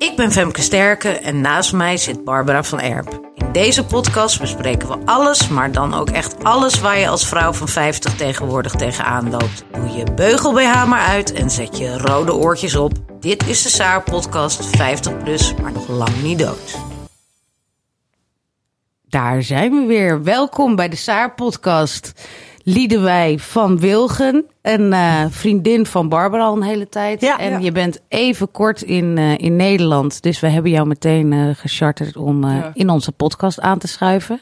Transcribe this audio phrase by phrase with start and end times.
[0.00, 3.30] Ik ben Femke Sterke en naast mij zit Barbara van Erp.
[3.34, 7.52] In deze podcast bespreken we alles, maar dan ook echt alles waar je als vrouw
[7.52, 9.64] van 50 tegenwoordig tegenaan loopt.
[9.72, 12.92] Doe je beugel BH maar uit en zet je rode oortjes op.
[13.20, 16.78] Dit is de Saar podcast 50 plus, maar nog lang niet dood.
[19.02, 20.22] Daar zijn we weer.
[20.22, 22.12] Welkom bij de Saar podcast.
[22.74, 27.20] Liedewij van Wilgen, een eh, vriendin van Barbara al een hele tijd.
[27.20, 27.58] Ja, en ja.
[27.58, 32.16] je bent even kort in, eh, in Nederland, dus we hebben jou meteen eh gecharterd
[32.16, 32.70] om Ja.
[32.74, 34.40] in onze podcast aan te schuiven.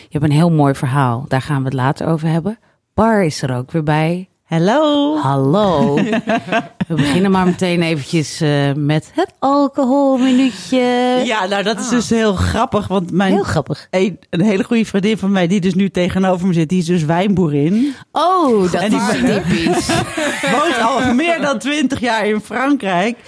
[0.00, 2.58] Je hebt een heel mooi verhaal, daar gaan we het later over hebben.
[2.94, 4.28] Bar is er ook weer bij.
[4.48, 5.16] Hallo.
[5.16, 5.94] Hallo.
[6.88, 10.78] we beginnen maar meteen eventjes eh, met het alcoholminuutje.
[11.24, 13.86] Ja, nou dat is dus heel grappig, want mijn Heel grappig.
[13.90, 16.84] een, een hele goede vriendin van mij, die dus nu tegenover me zit, die is
[16.86, 17.94] dus wijnboerin.
[18.12, 19.86] Oh, dat En die- is typisch.
[20.52, 23.18] Woont al meer dan twintig jaar in Frankrijk.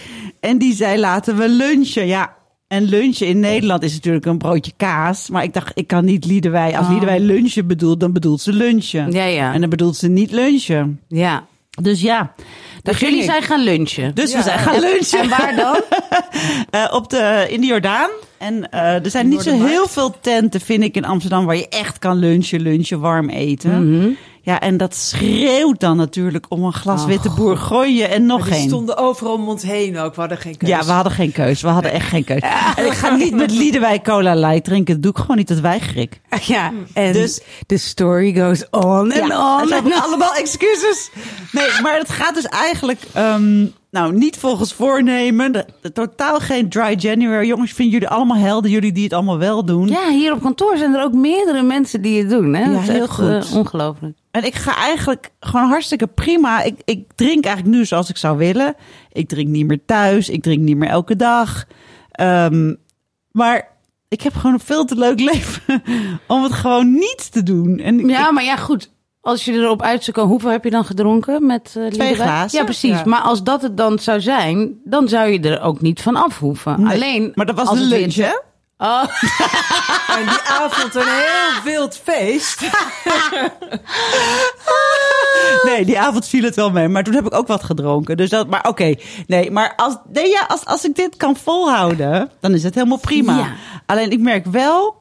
[0.41, 2.07] En die zei laten we lunchen.
[2.07, 2.33] Ja,
[2.71, 5.29] en lunchen in Nederland is natuurlijk een broodje kaas.
[5.29, 6.77] Maar ik dacht, ik kan niet Liedewij.
[6.77, 6.93] Als Oh.
[6.93, 9.13] Liedewij lunchen bedoelt, dan bedoelt ze lunchen.
[9.13, 9.53] Ja, ja.
[9.53, 11.01] En dan bedoelt ze niet lunchen.
[11.09, 11.47] Ja.
[11.83, 12.33] Dus ja.
[12.83, 13.25] Dus jullie ik.
[13.25, 14.15] zijn gaan lunchen.
[14.15, 15.21] Dus we zijn gaan lunchen.
[15.21, 15.81] En waar dan?
[16.71, 18.11] Eh, op de, in de Jordaan.
[18.39, 21.47] En eh, er zijn niet zo heel veel tenten, vind ik, in Amsterdam...
[21.47, 23.97] waar je echt kan lunchen, lunchen, warm eten.
[23.97, 24.09] Mhm.
[24.51, 28.69] Ja, en dat schreeuwt dan natuurlijk om een glas Oh, witte bourgogne en nog één.
[28.69, 30.15] stonden overal om ons heen ook.
[30.15, 30.75] We hadden geen keuze.
[30.77, 31.61] Ja, we hadden geen keus.
[31.63, 32.41] We hadden echt geen keus.
[32.77, 34.95] En ik ga niet met Liedewij Cola Light drinken.
[34.95, 36.21] Dat doe ik gewoon niet, dat weiger ik.
[36.43, 39.69] Ja, en Dus- the story goes on and on.
[39.69, 40.03] zijn on.
[40.05, 41.11] allemaal excuses.
[41.53, 43.01] Nee, maar het gaat dus eigenlijk...
[43.13, 45.53] ehm, nou, niet volgens voornemen.
[45.53, 47.47] De- de- totaal geen dry January.
[47.47, 48.71] Jongens, vinden jullie allemaal helden?
[48.71, 49.89] Jullie die het allemaal wel doen.
[49.89, 52.55] Ja, hier op kantoor zijn er ook meerdere mensen die het doen.
[52.55, 52.63] Hè?
[52.65, 53.51] Ja, dat is heel echt goed.
[53.51, 54.19] eh, ongelooflijk.
[54.31, 56.63] En ik ga eigenlijk gewoon hartstikke prima.
[56.63, 58.75] Ik, ik drink eigenlijk nu zoals ik zou willen.
[59.13, 60.29] Ik drink niet meer thuis.
[60.29, 61.65] Ik drink niet meer elke dag.
[62.11, 62.75] Ehm,
[63.31, 63.69] maar
[64.09, 65.83] ik heb gewoon een veel te leuk leven
[66.27, 67.79] om het gewoon niet te doen.
[67.79, 68.91] En ik- Ja, maar ja, goed.
[69.21, 72.15] Als je erop uit zou komen, hoeveel heb je dan gedronken met eh Liedewij?
[72.15, 72.59] glazen.
[72.59, 72.91] Ja, precies.
[72.91, 73.03] Ja.
[73.05, 76.39] Maar als dat het dan zou zijn, dan zou je er ook niet van af
[76.39, 76.83] hoeven.
[76.83, 78.33] Nee, Alleen, maar dat was de het lunch, hè?
[78.79, 79.03] Oh,
[80.19, 82.61] En die avond een heel wild feest.
[85.65, 86.89] Nee, die avond viel het wel mee.
[86.89, 88.17] Maar toen heb ik ook wat gedronken.
[88.17, 88.95] Dus dat, maar oké.
[89.27, 92.99] Nee, maar als, nee, ja, als, als ik dit kan volhouden, dan is het helemaal
[92.99, 93.37] prima.
[93.37, 93.53] Ja.
[93.87, 94.97] Alleen ik merk wel...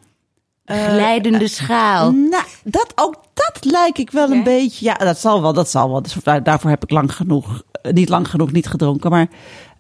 [0.66, 2.12] eh, glijdende schaal.
[2.12, 3.16] Nou, dat, ook
[3.48, 4.86] dat lijk ik wel een beetje.
[4.86, 6.02] Ja, dat zal wel, dat zal wel.
[6.02, 9.10] Dus daar- daarvoor heb ik lang genoeg, eh, niet lang genoeg niet gedronken.
[9.10, 9.28] Maar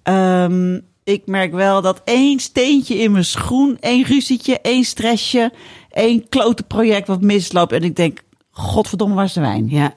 [0.03, 5.51] ehm, ik merk wel dat één steentje in mijn schoen, één ruzietje, één stressje,
[5.91, 7.71] één klote project wat misloopt.
[7.71, 8.19] En ik denk,
[8.51, 9.67] godverdomme, waar is de wijn?
[9.69, 9.93] Ja.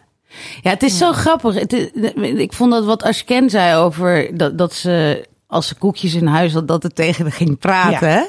[0.62, 1.54] Ja, het is zo grappig.
[1.54, 1.90] Het is-
[2.22, 6.52] ik vond dat wat Ashken zei over dat, dat ze als ze koekjes in huis
[6.52, 8.08] had, dat het tegen haar ging praten.
[8.08, 8.28] Ja.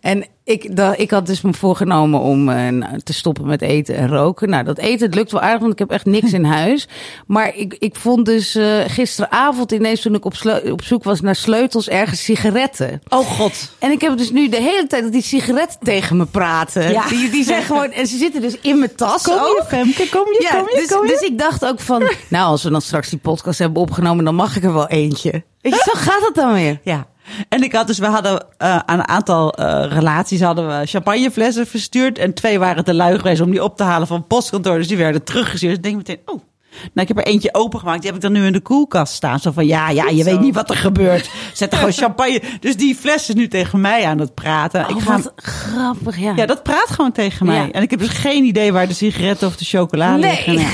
[0.00, 4.08] En ik, dat, ik had dus me voorgenomen om nou, te stoppen met eten en
[4.08, 4.48] roken.
[4.48, 6.88] Nou, dat eten het lukt wel aardig, want ik heb echt niks in huis.
[7.26, 10.34] Maar ik, ik vond dus eh, gisteravond ineens toen ik op,
[10.70, 13.00] op zoek was naar sleutels ergens sigaretten.
[13.08, 13.72] Oh god.
[13.78, 16.90] En ik heb dus nu de hele tijd dat die sigaretten tegen me praten.
[16.90, 17.08] Ja.
[17.08, 19.56] Die, die zijn gewoon, en ze zitten dus in mijn tas Kom ook.
[19.58, 20.08] je, Femke?
[20.08, 21.12] Kom je, Ja, kom je, dus, kom je?
[21.12, 24.34] dus ik dacht ook van, nou, als we dan straks die podcast hebben opgenomen, dan
[24.34, 25.42] mag ik er wel eentje.
[25.60, 26.80] Weet je, zo gaat het dan weer.
[26.82, 27.06] Ja.
[27.48, 31.66] En ik had dus, we hadden eh, aan een aantal eh, relaties hadden we champagneflessen
[31.66, 32.18] verstuurd.
[32.18, 34.76] En twee waren te lui geweest om die op te halen van het postkantoor.
[34.76, 35.70] Dus die werden teruggestuurd.
[35.70, 36.40] Dus ik denk meteen, oh.
[36.72, 38.00] Nou, ik heb er eentje opengemaakt.
[38.00, 39.38] Die heb ik dan nu in de koelkast staan.
[39.38, 41.30] Zo van, ja, ja, je weet niet wat er gebeurt.
[41.52, 42.42] Zet er gewoon champagne.
[42.60, 44.88] Dus die fles is nu tegen mij aan het praten.
[44.88, 46.32] Oh, ik ga, wat grappig, ja.
[46.36, 47.56] ja, dat praat gewoon tegen mij.
[47.56, 47.70] Ja.
[47.70, 50.20] En ik heb dus geen idee waar de sigaretten of de chocola nee.
[50.20, 50.54] liggen.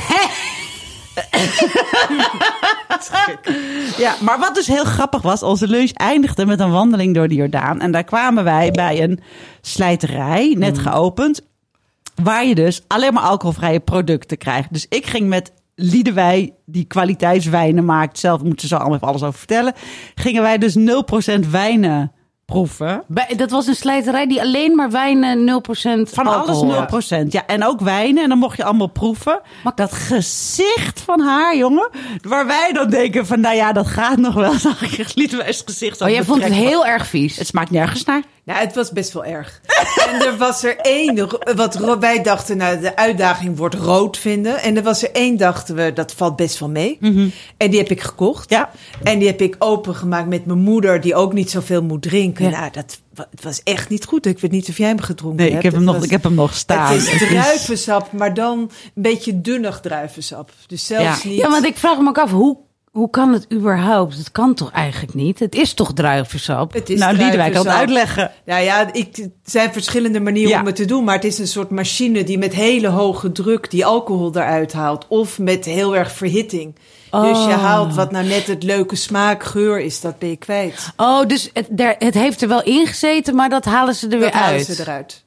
[3.96, 7.34] Ja, maar wat dus heel grappig was, onze lunch eindigde met een wandeling door de
[7.34, 7.80] Jordaan.
[7.80, 9.20] En daar kwamen wij bij een
[9.60, 11.40] slijterij, net geopend,
[12.22, 14.72] waar je dus alleen maar alcoholvrije producten krijgt.
[14.72, 19.22] Dus ik ging met Liedewij, die kwaliteitswijnen maakt, zelf moeten ze zo allemaal even alles
[19.22, 19.74] over vertellen,
[20.14, 22.12] gingen wij dus 0% wijnen
[22.52, 23.02] proeven.
[23.06, 25.62] Bij, dat was een slijterij die alleen maar wijnen
[26.06, 27.26] 0% Van alcohol alles 0%.
[27.28, 28.22] Ja, en ook wijnen.
[28.22, 29.40] En dan mocht je allemaal proeven.
[29.64, 31.88] Maar dat gezicht van haar, jongen.
[32.22, 34.52] Waar wij dan denken van, nou ja, dat gaat nog wel.
[34.68, 36.00] Zag ik Liedwijs gezicht.
[36.00, 37.36] Oh, jij vond het heel erg vies.
[37.36, 38.22] Het smaakt nergens naar.
[38.48, 39.60] Nou, het was best wel erg.
[40.08, 44.62] En er was er één, wat wij dachten, nou, de uitdaging wordt rood vinden.
[44.62, 46.98] En er was er één, dachten we, dat valt best wel mee.
[47.56, 48.50] En die heb ik gekocht.
[48.50, 48.70] Ja.
[49.02, 52.44] En die heb ik opengemaakt met mijn moeder, die ook niet zoveel moet drinken.
[52.50, 52.58] Ja.
[52.58, 52.98] Nou, dat
[53.30, 54.26] het was echt niet goed.
[54.26, 55.58] Ik weet niet of jij hem gedronken Nee, hebt.
[55.64, 56.92] ik heb, hem nog, was- ik heb hem nog staan.
[56.92, 58.58] Het is druivensap, maar dan
[58.94, 60.50] een beetje dunnig druivensap.
[60.66, 61.28] Dus zelfs Ja.
[61.28, 61.38] niet...
[61.38, 62.58] Ja, want ik vraag me ook af, hoe
[62.92, 64.16] hoe kan het überhaupt?
[64.18, 65.38] Het kan toch eigenlijk niet?
[65.38, 66.72] Het is toch druivensap?
[66.72, 68.30] Het is nou, Liedewijk kan het uitleggen.
[68.46, 70.60] Nou ja, ik, er zijn verschillende manieren Ja.
[70.60, 71.04] om het te doen.
[71.04, 75.06] Maar het is een soort machine die met hele hoge druk die alcohol eruit haalt.
[75.08, 76.74] Of met heel erg verhitting.
[77.10, 77.62] Dus je Oh.
[77.62, 80.92] haalt wat nou net het leuke smaak, geur is, dat ben je kwijt.
[80.96, 84.18] Oh, dus het, daar, het heeft er wel in gezeten, maar dat halen ze er
[84.18, 84.66] weer Dat halen uit.
[84.66, 85.24] ze eruit.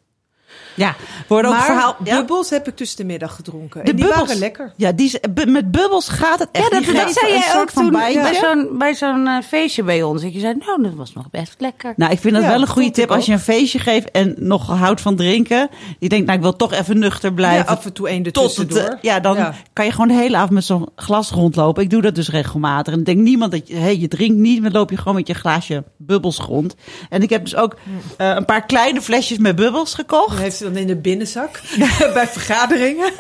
[0.82, 0.96] Ja,
[1.28, 1.96] wordt ook maar verhaal.
[2.04, 3.84] Ja, bubbels heb ik tussen de middag gedronken.
[3.86, 4.26] de en die bubbels.
[4.28, 4.74] waren lekker.
[4.76, 6.70] Ja, die, met bubbels gaat het echt.
[6.72, 10.04] Ja, dat, zei jij soort ook van toen bij zo'n, bij zo'n eh, feestje bij
[10.04, 10.22] ons.
[10.22, 11.94] Dat je zei, nou, dat was nog best lekker.
[11.96, 14.36] Nou, ik vind dat Ja, wel een goede tip als je een feestje geeft en
[14.38, 15.70] nog houdt van drinken.
[16.00, 17.68] Je denkt, nou, ik wil toch even nuchter Ja, blijven.
[17.68, 19.54] af en toe één tot het, eh, ja, dan Ja.
[19.74, 21.84] kan je gewoon de hele avond met zo'n glas rondlopen.
[21.84, 22.94] Ik doe dat dus regelmatig.
[22.94, 25.28] En ik denk niemand dat je, hey, je drinkt niet, dan loop je gewoon met
[25.28, 26.76] je glaasje bubbels rond.
[27.10, 27.76] En ik heb dus ook
[28.18, 30.38] eh, een paar kleine flesjes met bubbels gekocht.
[30.40, 31.62] Heeft ze dan in de binnenzak
[32.14, 33.12] bij vergaderingen.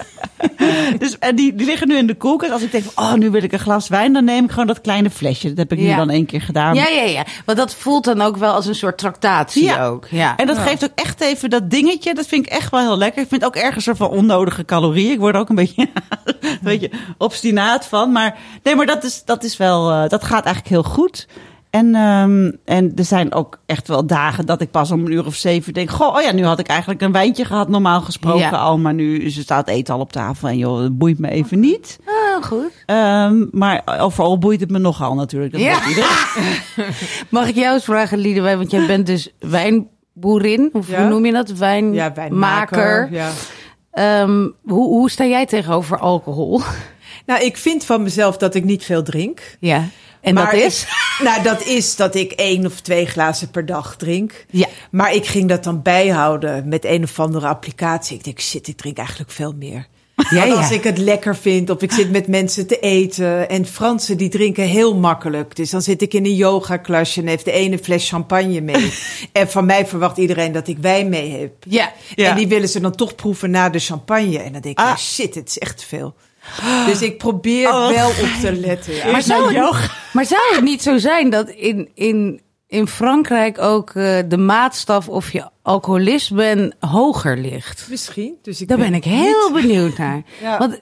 [0.97, 2.51] Dus, en die, die liggen nu in de koelkast.
[2.51, 4.67] Als ik denk, van, oh, nu wil ik een glas wijn, dan neem ik gewoon
[4.67, 5.47] dat kleine flesje.
[5.47, 6.75] Dat heb ik nu dan één keer gedaan.
[6.75, 7.25] Ja, ja, ja.
[7.45, 9.85] Want dat voelt dan ook wel als een soort tractatie Ja.
[9.85, 10.07] ook.
[10.09, 10.35] Ja.
[10.35, 12.13] En dat geeft ook echt even dat dingetje.
[12.13, 13.21] Dat vind ik echt wel heel lekker.
[13.21, 15.11] Ik vind ook ergens een van onnodige calorieën.
[15.11, 15.89] Ik word er ook een beetje,
[16.41, 18.11] een beetje obstinaat van.
[18.11, 21.27] Maar nee, maar dat is, dat is wel, eh, dat gaat eigenlijk heel goed.
[21.71, 25.25] En, ehm, en er zijn ook echt wel dagen dat ik pas om een uur
[25.25, 25.89] of zeven denk...
[25.89, 28.49] Goh, oh ja, nu had ik eigenlijk een wijntje gehad, normaal gesproken Ja.
[28.49, 28.77] al.
[28.77, 31.99] Maar nu staat eten al op tafel en joh, het boeit me even niet.
[32.05, 32.83] Ah, goed.
[32.85, 35.51] Ehm, maar overal boeit het me nogal natuurlijk.
[35.51, 35.79] Dat Ja.
[37.29, 38.57] Mag ik jou eens vragen, Liedewij?
[38.57, 40.69] Want jij bent dus wijnboerin.
[40.73, 40.99] Of Ja.
[41.01, 41.49] hoe noem je dat?
[41.51, 41.95] Wijnmaker.
[41.95, 43.07] Ja, wijnmaker.
[43.11, 43.29] Ja.
[43.91, 46.61] Ehm, hoe, hoe sta jij tegenover alcohol?
[47.25, 49.57] Nou, ik vind van mezelf dat ik niet veel drink.
[49.59, 49.83] Ja.
[50.21, 50.81] En Maar dat is?
[50.81, 54.45] ik- nou, dat is dat ik één of twee glazen per dag drink.
[54.49, 54.67] Ja.
[54.91, 58.17] Maar ik ging dat dan bijhouden met een of andere applicatie.
[58.17, 59.87] Ik denk, shit, ik drink eigenlijk veel meer.
[60.29, 60.53] Ja, ja.
[60.53, 63.49] als ik het lekker vind of ik zit met mensen te eten.
[63.49, 65.55] En Fransen die drinken heel makkelijk.
[65.55, 68.93] Dus dan zit ik in een yogaklasje en heeft de ene fles champagne mee.
[69.31, 71.51] en van mij verwacht iedereen dat ik wijn mee heb.
[71.67, 71.91] Ja.
[72.15, 72.29] Ja.
[72.29, 74.39] En die willen ze dan toch proeven na de champagne.
[74.39, 74.97] En dan denk ik, Ah.
[74.97, 76.13] shit, het is echt veel.
[76.85, 78.95] Dus ik probeer Oh, wel op te letten.
[78.95, 79.11] Ja.
[79.11, 83.89] Maar zou, het, maar zou het niet zo zijn dat in, in, in Frankrijk ook
[83.89, 87.87] eh, de maatstaf of je alcoholist bent hoger ligt?
[87.89, 88.33] Misschien.
[88.41, 90.21] Dus ik Daar ben ik heel niet- benieuwd naar.
[90.41, 90.57] Ja.
[90.57, 90.81] Want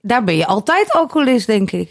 [0.00, 1.90] daar ben je altijd alcoholist, denk ik.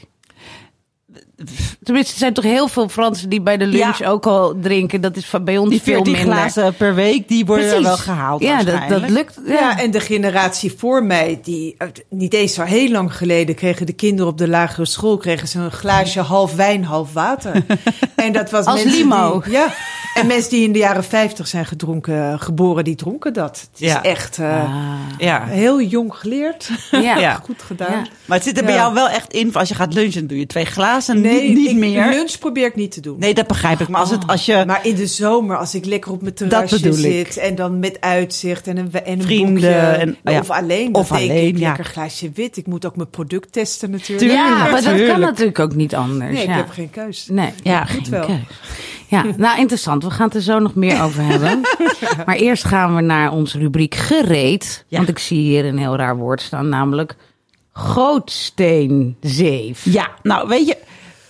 [1.84, 4.08] Tenminste, er zijn toch heel veel Fransen die bij de lunch Ja.
[4.10, 5.02] ook al drinken.
[5.02, 6.34] Dat is bij ons Die veel 14 minder.
[6.34, 7.86] glazen per week, die worden Precies.
[7.86, 9.40] wel gehaald Ja, dat, lukt.
[9.46, 9.54] Ja.
[9.54, 11.78] Ja, en de generatie voor mij, die
[12.10, 15.60] niet eens zo heel lang geleden kregen de kinderen op de lagere school kregen ze
[15.60, 17.66] een glaasje half wijn, half water.
[18.16, 19.42] en dat was Als limo.
[19.44, 19.74] Die, ja,
[20.16, 23.68] en mensen die in de jaren 50 zijn gedronken, geboren, die dronken dat.
[23.72, 24.04] Het is Ja.
[24.04, 24.94] echt eh, Ah.
[25.18, 25.46] Ja.
[25.46, 26.70] heel jong geleerd.
[26.92, 27.18] Ja.
[27.26, 27.34] Ja.
[27.44, 27.92] Goed gedaan.
[27.92, 28.06] Ja.
[28.26, 29.54] Maar het zit er bij jou wel echt in.
[29.54, 32.10] Als je gaat lunchen, doe je twee glazen, Nee, niet, niet ik- meer.
[32.10, 33.20] lunch probeer ik niet te doen.
[33.20, 33.88] Nee, dat begrijp ik.
[33.88, 34.64] Maar als, het, als je...
[34.68, 38.68] Maar in de zomer, als ik lekker op mijn terrasje zit en dan met uitzicht
[38.68, 40.40] en een, en een Vrienden boekje, en- oh ja.
[40.40, 41.68] of alleen, Of dan denk alleen, ik, ja.
[41.68, 42.58] lekker glaasje wit.
[42.58, 44.20] Ik moet ook mijn product testen natuurlijk.
[44.30, 44.48] Tuurlijk.
[44.50, 45.20] Ja, maar dat kan tuurlijk.
[45.20, 46.32] natuurlijk ook niet anders.
[46.34, 46.56] Nee, ik ja.
[46.56, 47.28] heb geen keus.
[47.32, 48.28] Nee, Ja, geen keus.
[49.08, 50.04] Ja, nou interessant.
[50.04, 51.62] We gaan het er zo nog meer over hebben.
[52.26, 54.86] Maar eerst gaan we naar onze rubriek gereed.
[54.88, 54.98] Ja.
[54.98, 57.16] Want ik zie hier een heel raar woord staan, namelijk
[57.72, 59.86] gootsteenzeef.
[59.86, 60.78] Ja, nou weet je...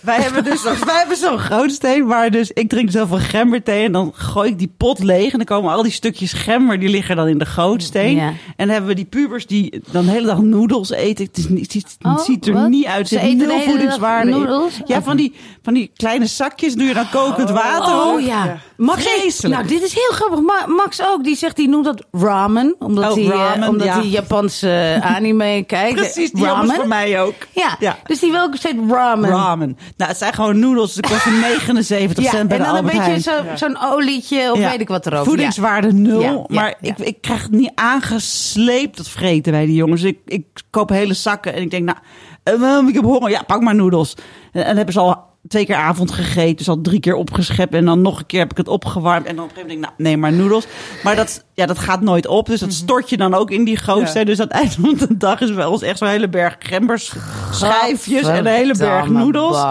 [0.06, 4.10] Wij hebben dus wij hebben zo'n grootsteen waar dus ik drink zoveel gemberthee en dan
[4.14, 7.28] gooi ik die pot leeg en dan komen al die stukjes gember die liggen dan
[7.28, 8.16] in de grootsteen.
[8.16, 8.26] Ja.
[8.28, 11.24] En dan hebben we die pubers die dan de hele dag noedels eten.
[11.24, 12.68] Het, is niet, het, ziet, Oh, ziet er wat?
[12.68, 13.08] niet uit.
[13.08, 14.68] Ze eten nul voedingswaarde?
[14.86, 15.32] Ja, van die,
[15.62, 18.20] van die kleine zakjes doe je dan kokend water Oh op.
[18.20, 18.44] ja.
[18.44, 18.58] Ja.
[18.76, 19.54] Max, Vreselijk.
[19.54, 20.40] nou, dit is heel grappig.
[20.40, 22.74] Ma- Max ook, die zegt, die noemt dat ramen.
[22.78, 23.94] Omdat Oh, hij eh, ramen, omdat ja.
[23.94, 25.94] hij Japanse anime kijkt.
[25.94, 27.34] Precies, die was voor mij ook.
[27.52, 27.98] Ja, Ja.
[28.06, 29.30] dus die wil ook steeds ramen.
[29.30, 29.78] Ramen.
[29.96, 30.94] Nou, het zijn gewoon noedels.
[30.94, 33.56] Ze kosten 79 Ja, cent en bij de dan een Albert beetje Heijn.
[33.58, 35.26] zo, zo'n olietje of weet ik wat erover.
[35.26, 36.46] Voedingswaarde nul.
[36.48, 36.74] Maar.
[36.80, 40.02] Ik, ik krijg het niet aangesleept, dat vreten bij die jongens.
[40.02, 41.98] Ik, ik koop hele zakken en ik denk, nou,
[42.42, 43.30] eh, ik heb honger.
[43.30, 44.14] Ja, pak maar noedels.
[44.52, 46.56] En, en hebben ze al twee keer avond gegeten.
[46.56, 47.74] Dus al drie keer opgeschept.
[47.74, 49.26] En dan nog een keer heb ik het opgewarmd.
[49.26, 50.66] En dan op een gegeven moment denk ik, nou, nee, maar noedels.
[51.04, 52.46] Maar dat, ja, dat gaat nooit op.
[52.46, 54.18] Dus dat stort je dan ook in die grootste.
[54.18, 54.24] Ja.
[54.24, 57.12] Dus aan het eind van de dag is bij ons echt zo'n hele berg gembers,
[57.50, 59.64] schijfjes en een hele berg noedels.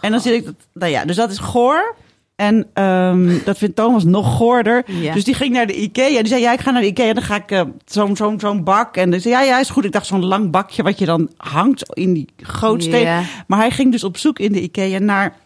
[0.00, 1.94] En dan zit ik, nou ja, dus dat is goor.
[2.40, 4.82] En ehm, dat vindt Thomas nog goorder.
[4.86, 5.12] Ja.
[5.14, 6.18] Dus die ging naar de Ikea.
[6.18, 7.12] Die zei, ja, ik ga naar de Ikea.
[7.12, 8.96] Dan ga ik eh, zo'n zo'n zo'n bak.
[8.96, 9.84] En dan zei ja, ja, is goed.
[9.84, 13.00] Ik dacht, zo'n lang bakje wat je dan hangt in die gootsteen.
[13.00, 13.22] Ja.
[13.46, 15.36] Maar hij ging dus op zoek in de Ikea naar...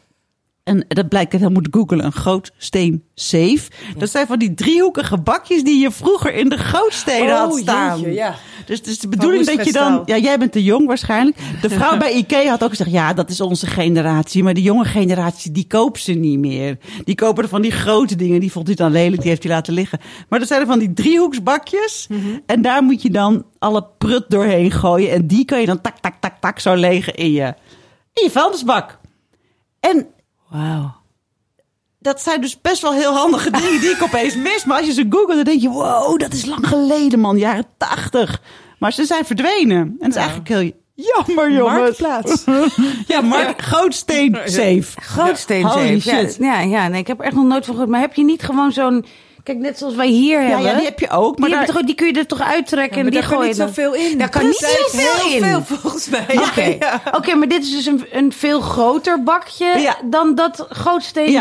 [0.65, 3.71] En dat blijkt, hij moet googelen, een gootsteen safe.
[3.99, 8.01] Dat zijn van die driehoekige bakjes die je vroeger in de gootsteen had Oh, staan.
[8.01, 8.35] jeetje, ja.
[8.67, 10.03] Dus het is de bedoeling dat je dan...
[10.05, 11.37] Ja, jij bent te jong waarschijnlijk.
[11.61, 12.91] De vrouw bij Ikea had ook gezegd...
[12.91, 14.43] ja, dat is onze generatie.
[14.43, 16.79] Maar de jonge generatie, die koopt ze niet meer.
[17.05, 18.41] Die kopen er van die grote dingen.
[18.41, 20.01] Die vond hij dan lelijk, die heeft hij laten liggen.
[20.29, 22.09] Maar dat zijn er van die driehoeksbakjes.
[22.47, 25.11] En daar moet je dan alle prut doorheen gooien.
[25.11, 27.55] En die kan je dan tak, tak, tak, tak zo legen in je,
[28.13, 28.99] in je vuilnisbak.
[29.81, 30.07] En
[30.49, 31.03] Wauw.
[32.05, 34.65] Dat zijn dus best wel heel handige dingen die ik opeens mis.
[34.65, 37.39] Maar als je ze googelt, dan denk je, wow, dat is lang geleden, man.
[37.39, 38.41] Jaren tachtig.
[38.79, 39.79] Maar ze zijn verdwenen.
[39.79, 41.79] En dat is eigenlijk heel jammer, jongens.
[41.79, 42.45] Marktplaats.
[43.07, 44.85] Ja, Mark Gootsteen safe.
[45.67, 46.37] Holy Ja, shit.
[46.41, 47.91] ja, ja, nee, ik heb er echt nog nooit van gehoord.
[47.91, 49.05] Maar heb je niet gewoon zo'n...
[49.45, 50.67] Kijk, net zoals wij hier Ja, hebben.
[50.67, 51.39] ja, die heb je ook.
[51.39, 53.21] Maar die, daar, je toch, die kun je er toch uittrekken Ja, en maar die
[53.21, 54.19] daar kan gooi niet je zoveel in.
[54.19, 55.43] Daar kan niet zoveel heel in.
[55.45, 56.27] veel volgens mij.
[56.49, 57.03] Oké, Ja.
[57.13, 60.67] Oké, maar dit is dus een, een veel groter bakje dan dat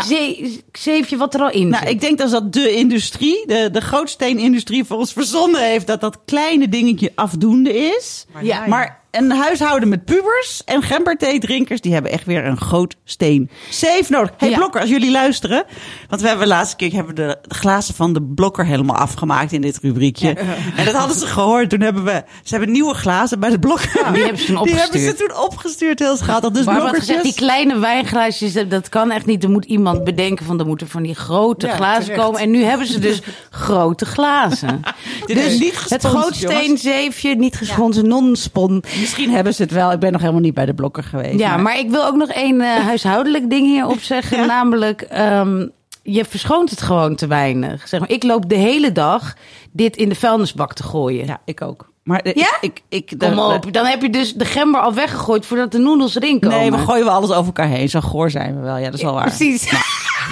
[0.02, 1.92] zee- zeefje wat er al in nou, zit.
[1.94, 6.18] ik denk dat dat de industrie, de, de gootsteenindustrie voor ons verzonnen heeft dat dat
[6.26, 8.26] kleine dingetje afdoende is.
[8.42, 8.68] Ja.
[8.68, 14.32] Maar een huishouden met pubers en gemberthee-drinkers, die hebben echt weer een gootsteen safe nodig.
[14.38, 14.58] hey, Ja.
[14.58, 15.66] Blokker, als jullie luisteren,
[16.10, 19.62] want we hebben de laatste keer hebben de, glazen van de Blokker helemaal afgemaakt in
[19.62, 20.34] dit rubriekje.
[20.76, 21.70] En dat hadden ze gehoord.
[21.70, 24.12] Toen hebben we, ze hebben nieuwe glazen bij de Blokker.
[24.14, 25.30] die hebben ze toen Die hebben ze opgestuurd.
[25.34, 26.52] toen opgestuurd, heel schattig.
[26.52, 27.16] Dus Maar wat blokkertjes.
[27.16, 29.44] gezegd, die kleine wijnglaasjes, dat- dat kan echt niet.
[29.44, 32.22] Er moet iemand bedenken van, er moeten van die grote glazen terecht.
[32.24, 32.40] komen.
[32.42, 34.82] En nu hebben ze dus grote glazen.
[35.26, 38.84] Dit is dus niet het gesponsord, grootsteenzeefje, niet gesponsord, non-spon.
[39.04, 39.92] Misschien hebben ze het wel.
[39.92, 41.40] Ik ben nog helemaal niet bij de Blokker geweest.
[41.40, 44.48] Ja, maar ik wil ook nog één eh, huishoudelijk ding hierop zeggen.
[44.48, 45.68] Namelijk, ehm,
[46.04, 47.88] je verschoont het gewoon te weinig.
[47.88, 49.34] Zeg maar, ik loop de hele dag
[49.72, 51.26] dit in de vuilnisbak te gooien.
[51.26, 51.92] Ja, ik ook.
[52.04, 52.58] Maar de- Ja?
[52.62, 55.72] ik, ik, ik Kom de- op, dan heb je dus de gember al weggegooid voordat
[55.72, 56.58] de noedels erin komen.
[56.58, 57.90] Nee, we gooien we alles over elkaar heen.
[57.90, 58.78] Zo goor zijn we wel.
[58.78, 59.24] Ja, dat is wel waar.
[59.24, 59.72] Precies.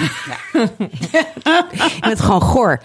[1.72, 2.80] Je bent gewoon goor.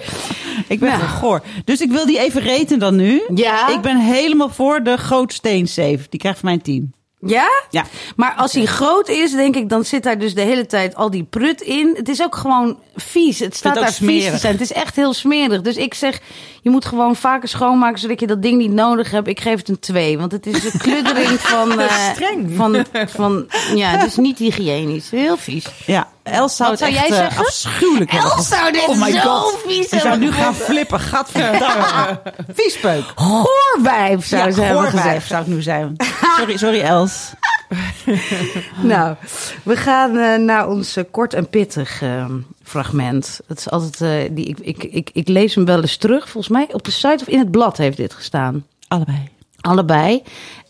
[0.67, 0.97] Ik ben Ja.
[0.97, 1.41] goor.
[1.65, 3.21] Dus ik wil die even reten dan nu.
[3.35, 3.67] Ja?
[3.67, 5.99] Ik ben helemaal voor de gootsteen safe.
[6.09, 6.91] Die krijgt van mij een 10.
[7.19, 7.47] Ja?
[7.69, 7.83] Ja.
[8.15, 11.09] Maar als hij groot is, denk ik, dan zit daar dus de hele tijd al
[11.11, 11.93] die prut in.
[11.95, 13.39] Het is ook gewoon vies.
[13.39, 14.39] Het staat daar vies te smerig.
[14.39, 14.53] zijn.
[14.53, 15.61] Het is echt heel smerig.
[15.61, 16.19] Dus ik zeg,
[16.61, 19.27] je moet gewoon vaker schoonmaken, zodat je dat ding niet nodig hebt.
[19.27, 21.79] Ik geef het een 2, want het is een kluddering van...
[21.79, 22.51] eh, streng.
[22.55, 23.45] Van, van,
[23.75, 25.09] ja, het is niet hygiënisch.
[25.09, 25.65] Heel vies.
[25.85, 27.45] Ja, Els zou Wat het zou echt jij eh, zeggen?
[27.45, 29.59] afschuwelijk hebben Els zou dit Oh my zo god.
[29.65, 30.99] vies Ik zou hebben nu gaan flippen.
[30.99, 32.21] Gadverdamme.
[32.53, 33.03] Viespeuk.
[33.15, 35.27] Goorwijf, zou Ja, ze hebben goorwijf gezegd.
[35.27, 35.95] zou ik nu zijn.
[36.37, 37.31] Sorry, sorry Els.
[38.81, 39.15] Nou,
[39.63, 42.25] we gaan eh, naar ons eh, kort en pittig eh,
[42.63, 43.39] fragment.
[43.47, 46.29] Het is altijd, eh, die, ik, ik, ik, ik lees hem wel eens terug.
[46.29, 48.65] Volgens mij op de site of in het blad heeft dit gestaan.
[48.87, 49.29] Allebei.
[49.61, 50.23] Allebei.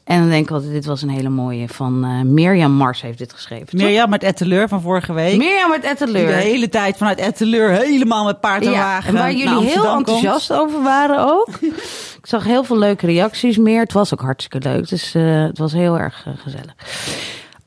[0.07, 1.67] En dan denk ik altijd, dit was een hele mooie.
[1.67, 3.67] Van eh, Mirjam Mars heeft dit geschreven.
[3.71, 5.37] Mirjam met Etteleur van vorige week.
[5.37, 6.27] Mirjam met Etteleur.
[6.27, 9.81] de hele tijd vanuit Etteleur helemaal met paard en Ja, wagen en waar jullie heel
[9.83, 9.97] komt.
[9.97, 11.47] enthousiast over waren ook.
[12.21, 13.79] ik zag heel veel leuke reacties meer.
[13.79, 14.89] Het was ook hartstikke leuk.
[14.89, 16.73] Dus eh, het was heel erg eh, gezellig.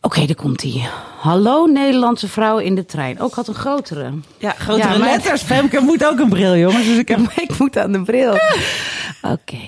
[0.02, 0.88] Oké, daar komt hij.
[1.19, 3.21] Hallo Nederlandse vrouwen in de trein.
[3.21, 4.11] Ook had een grotere.
[4.38, 5.42] Ja, grotere Ja, maar- letters.
[5.42, 6.85] Femke moet ook een bril, jongens.
[6.87, 7.21] Dus ik heb...
[7.49, 8.33] ik moet aan de bril.
[9.23, 9.59] Oké.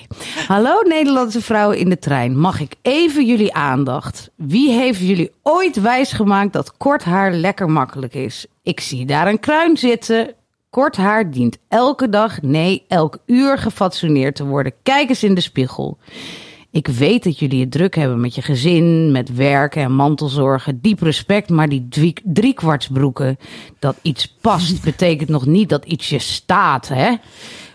[0.47, 2.39] Hallo Nederlandse vrouwen in de trein.
[2.39, 4.29] Mag ik even jullie aandacht?
[4.35, 8.45] Wie heeft jullie ooit wijsgemaakt dat kort haar lekker makkelijk is?
[8.63, 10.33] Ik zie daar een kruin zitten.
[10.69, 14.73] Kort haar dient elke dag, nee, elk uur gefatsoeneerd te worden.
[14.83, 15.97] Kijk eens in de spiegel.
[16.73, 20.81] Ik weet dat jullie het druk hebben met je gezin, met werken en mantelzorgen.
[20.81, 23.37] Diep respect, maar die drie, driekwartsbroeken,
[23.79, 27.15] dat iets past, betekent nog niet dat iets je staat, hè?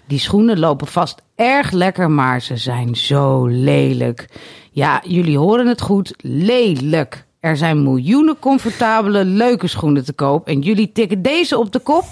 [0.06, 4.28] Die schoenen lopen vast erg lekker, maar ze zijn zo lelijk.
[4.70, 7.26] Ja, jullie horen het goed, lelijk.
[7.40, 12.04] Er zijn miljoenen comfortabele, leuke schoenen te koop en jullie tikken deze op de kop.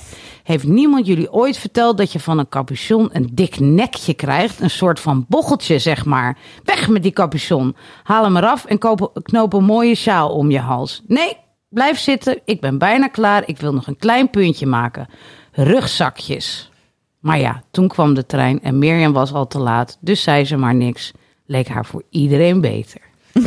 [0.46, 4.60] Heeft niemand jullie ooit verteld dat je van een capuchon een dik nekje krijgt?
[4.60, 6.38] Een soort van bocheltje, zeg maar.
[6.64, 7.76] Weg met die capuchon.
[8.02, 11.02] Haal hem eraf en koop, knoop een mooie sjaal om je hals.
[11.06, 11.36] Nee,
[11.68, 12.40] blijf zitten.
[12.44, 13.42] Ik ben bijna klaar.
[13.46, 15.08] Ik wil nog een klein puntje maken.
[15.52, 16.70] Rugzakjes.
[17.18, 19.98] Maar ja, toen kwam de trein en Mirjam was al te laat.
[20.00, 21.12] Dus zei ze maar niks.
[21.46, 23.00] Leek haar voor iedereen beter.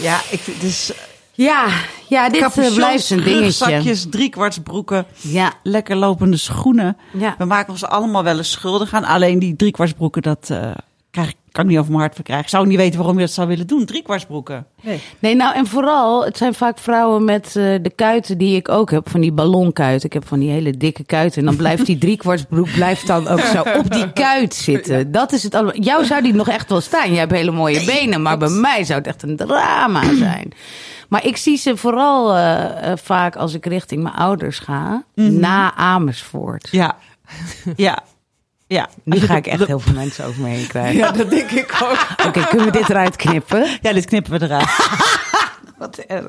[0.00, 0.92] Ja, ik, dus
[1.42, 1.68] Ja,
[2.08, 3.40] ja dit capuchons, blijft een dingetje.
[3.40, 6.96] rugzakjes, driekwartsbroeken, Ja, lekker lopende schoenen.
[7.12, 7.34] Ja.
[7.38, 9.04] We maken ons allemaal wel eens schuldig aan.
[9.04, 10.74] Alleen die driekwartsbroeken, dat eh, krijg,
[11.60, 12.44] kan ik niet over mijn hart verkrijgen.
[12.44, 14.66] Ik zou niet weten waarom je dat zou willen doen, driekwartsbroeken.
[14.82, 15.00] Nee.
[15.18, 17.52] Nee, nou en vooral, het zijn vaak vrouwen met eh,
[17.82, 20.06] de kuiten die ik ook heb, van die ballonkuiten.
[20.06, 23.40] Ik heb van die hele dikke kuiten en dan blijft die driekwartsbroek blijft dan ook
[23.40, 25.12] zo op die kuit zitten.
[25.12, 25.80] Dat is het allemaal.
[25.80, 27.12] Jou zou die nog echt wel staan.
[27.12, 30.52] Je hebt hele mooie benen, maar bij mij zou het echt een drama zijn.
[31.08, 35.74] Maar ik zie ze vooral eh, eh, vaak als ik richting mijn ouders ga, na
[35.74, 36.68] Amersfoort.
[36.70, 36.96] Ja,
[37.76, 38.02] ja.
[38.74, 38.88] Ja.
[39.04, 40.96] Nu ga ik echt heel veel mensen over me heen krijgen.
[41.00, 42.06] Ja, dat denk ik ook.
[42.26, 43.66] Oké, kunnen we dit eruit knippen?
[43.82, 44.68] Ja, dit knippen we eruit.
[45.78, 46.24] Wat erg.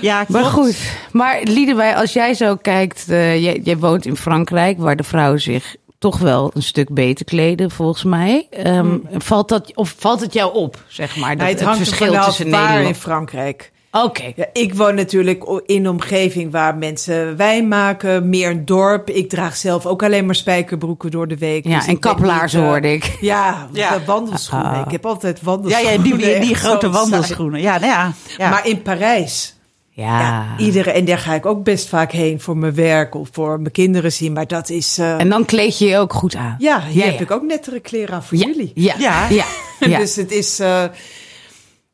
[0.00, 0.76] Ja, Maar goed,
[1.12, 5.40] maar Liedewij, als jij zo kijkt, eh, jij, jij woont in Frankrijk, waar de vrouwen
[5.40, 8.46] zich toch wel een stuk beter kleden, volgens mij.
[8.50, 12.22] Ehm, valt dat, of valt het jou op, zeg maar, dat het hangt er verschil
[12.22, 12.96] tussen waar in Nederland...
[12.96, 13.72] Frankrijk.
[13.92, 19.10] Oké, Ja, ik woon natuurlijk in een omgeving waar mensen wijn maken, meer een dorp.
[19.10, 21.64] Ik draag zelf ook alleen maar spijkerbroeken door de week.
[21.66, 23.16] ja, Dus en kaplaarzen niet, eh, hoorde ik.
[23.20, 23.98] Ja, Ja.
[23.98, 24.70] de wandelschoenen.
[24.72, 24.82] Ah.
[24.86, 25.92] Ik heb altijd Ja, wandelschoenen.
[25.92, 27.60] ja die, die, die grote wandelschoenen.
[27.60, 28.12] Ja, nou ja.
[28.38, 28.50] ja.
[28.50, 29.54] Maar in Parijs,
[29.90, 30.20] Ja.
[30.20, 33.60] ja, iedereen, en daar ga ik ook best vaak heen voor mijn werk of voor
[33.60, 34.32] mijn kinderen zien.
[34.32, 36.54] Maar dat is, eh, En dan kleed je je ook goed aan.
[36.58, 37.20] ja, hier Ja, heb ja.
[37.24, 38.46] ik ook nettere kleren aan voor ja.
[38.46, 38.70] jullie.
[38.74, 39.28] Ja, Ja.
[39.28, 39.44] ja,
[39.88, 39.98] ja.
[39.98, 40.84] dus het is, eh,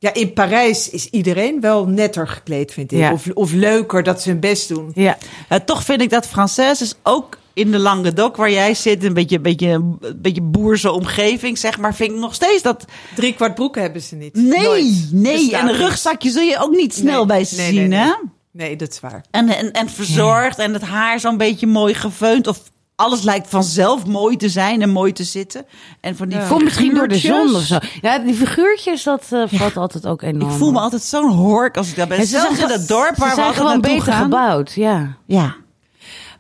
[0.05, 2.99] ja, in Parijs is iedereen wel netter gekleed, vind ik.
[2.99, 3.13] Ja.
[3.13, 4.91] Of, of leuker dat ze hun best doen.
[4.95, 5.17] ja.
[5.65, 9.69] Toch vind ik dat Frances ook in de Languedoc waar jij zit, een beetje, beetje,
[9.69, 12.85] een beetje boerse omgeving, zeg maar, vind ik nog steeds dat.
[13.15, 14.35] Drie kwart broeken hebben ze niet.
[14.35, 15.09] Nee, Nooit.
[15.13, 15.37] nee.
[15.37, 17.99] Bestaat En een rugzakje zul je ook niet snel Nee, bij ze nee, zien, nee,
[17.99, 18.13] hè?
[18.53, 18.77] nee.
[18.77, 19.25] Dat is waar.
[19.31, 22.47] En, en, en verzorgd en het haar zo'n beetje mooi gefeund.
[22.47, 22.61] Of
[22.97, 25.65] alles lijkt vanzelf mooi te zijn en mooi te zitten.
[26.01, 26.49] En van die Ja.
[26.49, 27.79] Komt misschien door de zon of zo.
[28.03, 30.51] Ja, die figuurtjes, dat eh, valt altijd ook enorm.
[30.51, 32.19] Ik voel me altijd zo'n hork als ik daar ben.
[32.19, 34.23] En ze Zelfs zijn in het dorp Ze waar we zijn altijd gewoon beter gaan.
[34.23, 35.17] gebouwd, ja.
[35.27, 35.55] Ja.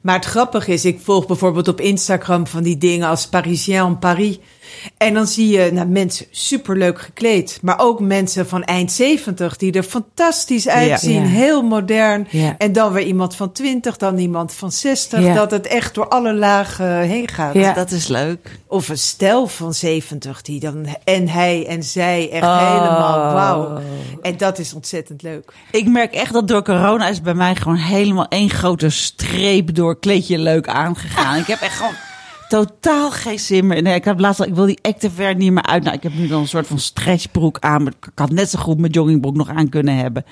[0.00, 3.98] Maar het grappige is, ik volg bijvoorbeeld op Instagram van die dingen als Parisien en
[3.98, 4.38] Paris.
[4.96, 7.58] En dan zie je nou, mensen superleuk gekleed.
[7.62, 11.22] Maar ook mensen van eind 70 die er fantastisch uitzien.
[11.22, 11.28] Ja.
[11.28, 12.26] Heel modern.
[12.30, 12.54] Ja.
[12.58, 15.20] En dan weer iemand van 20, dan iemand van 60.
[15.20, 15.34] Ja.
[15.34, 17.54] Dat het echt door alle lagen heen gaat.
[17.54, 17.72] Ja.
[17.72, 18.58] Dat is leuk.
[18.66, 22.72] Of een stel van 70 die dan en hij en zij echt Oh.
[22.72, 23.80] helemaal wauw.
[24.22, 25.52] En dat is ontzettend leuk.
[25.70, 29.98] Ik merk echt dat door corona is bij mij gewoon helemaal één grote streep door
[29.98, 31.36] kleedje leuk aangegaan.
[31.38, 31.94] ik heb echt gewoon
[32.54, 33.82] totaal geen zin meer.
[33.82, 35.82] Nee, ik heb laatst al, ik wil die activewear niet meer uit.
[35.82, 37.82] Nou, ik heb nu dan een soort van stretchbroek aan.
[37.82, 40.24] Maar ik had net zo goed mijn joggingbroek nog aan kunnen hebben.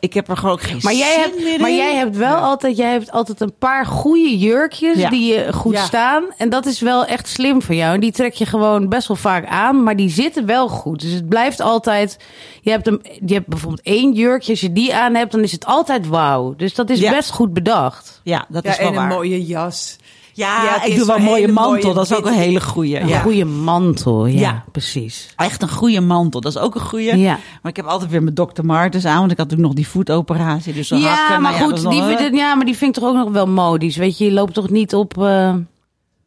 [0.00, 1.76] Ik heb er gewoon ook geen Maar jij, zin hebt, meer maar in.
[1.76, 5.10] jij hebt wel altijd, jij hebt altijd een paar goede jurkjes Ja.
[5.10, 5.84] die je goed Ja.
[5.84, 6.24] staan.
[6.36, 7.94] En dat is wel echt slim van jou.
[7.94, 11.00] En die trek je gewoon best wel vaak aan, maar die zitten wel goed.
[11.00, 12.16] Dus het blijft altijd.
[12.60, 14.50] Je hebt, een, je hebt bijvoorbeeld één jurkje.
[14.50, 16.54] Als je die aan hebt, dan is het altijd wauw.
[16.56, 17.10] Dus dat is Ja.
[17.10, 18.20] best goed bedacht.
[18.24, 19.96] Ja, dat Ja, is wel en een mooie jas.
[20.34, 21.82] Ja, ik doe wel een mooie mantel.
[21.82, 23.00] mooie dat is ook een hele goeie.
[23.00, 23.20] Een Ja.
[23.20, 24.64] goede mantel, ja, Ja.
[24.72, 25.32] precies.
[25.36, 26.40] Echt een goede mantel.
[26.40, 27.16] Dat is ook een goeie.
[27.16, 27.38] Ja.
[27.62, 28.64] Maar ik heb altijd weer mijn Dr.
[28.64, 29.18] Martens aan.
[29.18, 30.72] Want ik had natuurlijk nog die voetoperatie.
[30.72, 32.96] Dus zo Ja, hakken, maar nou goed, die, nog, vind ik- ja, maar die vind
[32.96, 33.96] ik toch ook nog wel modisch.
[33.96, 35.18] Weet je, je loopt toch niet op.
[35.22, 35.54] eh,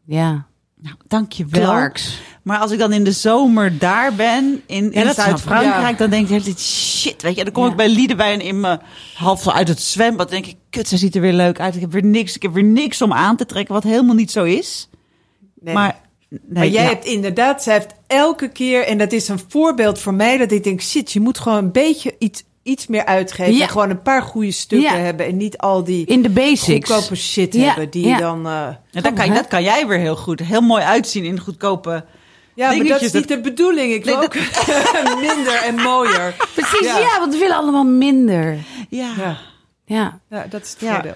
[0.05, 0.45] ja,
[0.81, 1.63] Nou, dankjewel.
[1.63, 2.19] Clarks.
[2.43, 5.13] Maar als ik dan in de zomer daar ben, in, in.
[5.13, 5.97] Zuid-Frankrijk, Ja.
[5.97, 7.39] dan denk ik, shit, weet je.
[7.39, 7.69] En dan kom Ja.
[7.69, 8.79] ik bij Liedewijn in mijn
[9.15, 10.29] half zo uit het zwembad.
[10.29, 11.75] Dan denk ik, kut, ze ziet er weer leuk uit.
[11.75, 14.31] Ik heb weer niks, ik heb weer niks om aan te trekken, wat helemaal niet
[14.31, 14.89] zo is.
[15.59, 15.73] Nee.
[15.73, 16.89] Maar, nee, Maar jij ja.
[16.89, 20.63] hebt inderdaad, zij heeft elke keer, en dat is een voorbeeld voor mij, dat ik
[20.63, 23.53] denk, shit, je moet gewoon een beetje iets, iets meer uitgeven.
[23.55, 23.61] Ja.
[23.61, 25.03] En gewoon een paar goede stukken Ja.
[25.03, 26.89] hebben en niet al die In de basics.
[26.89, 28.17] goedkope shit hebben die ja.
[28.17, 28.47] dan...
[28.47, 30.39] eh, En dan kan, je- dat kan jij weer heel goed.
[30.39, 32.05] Heel mooi uitzien in goedkope...
[32.55, 33.93] ja, maar dat is niet de bedoeling.
[33.93, 34.35] Ik wil ook
[35.27, 36.35] minder en mooier.
[36.55, 36.99] Precies, ja.
[36.99, 37.19] Ja.
[37.19, 38.57] want we willen allemaal minder.
[38.89, 39.11] Ja.
[39.17, 39.38] Ja,
[39.85, 40.93] Ja, ja dat is het Ja.
[40.93, 41.15] voordeel.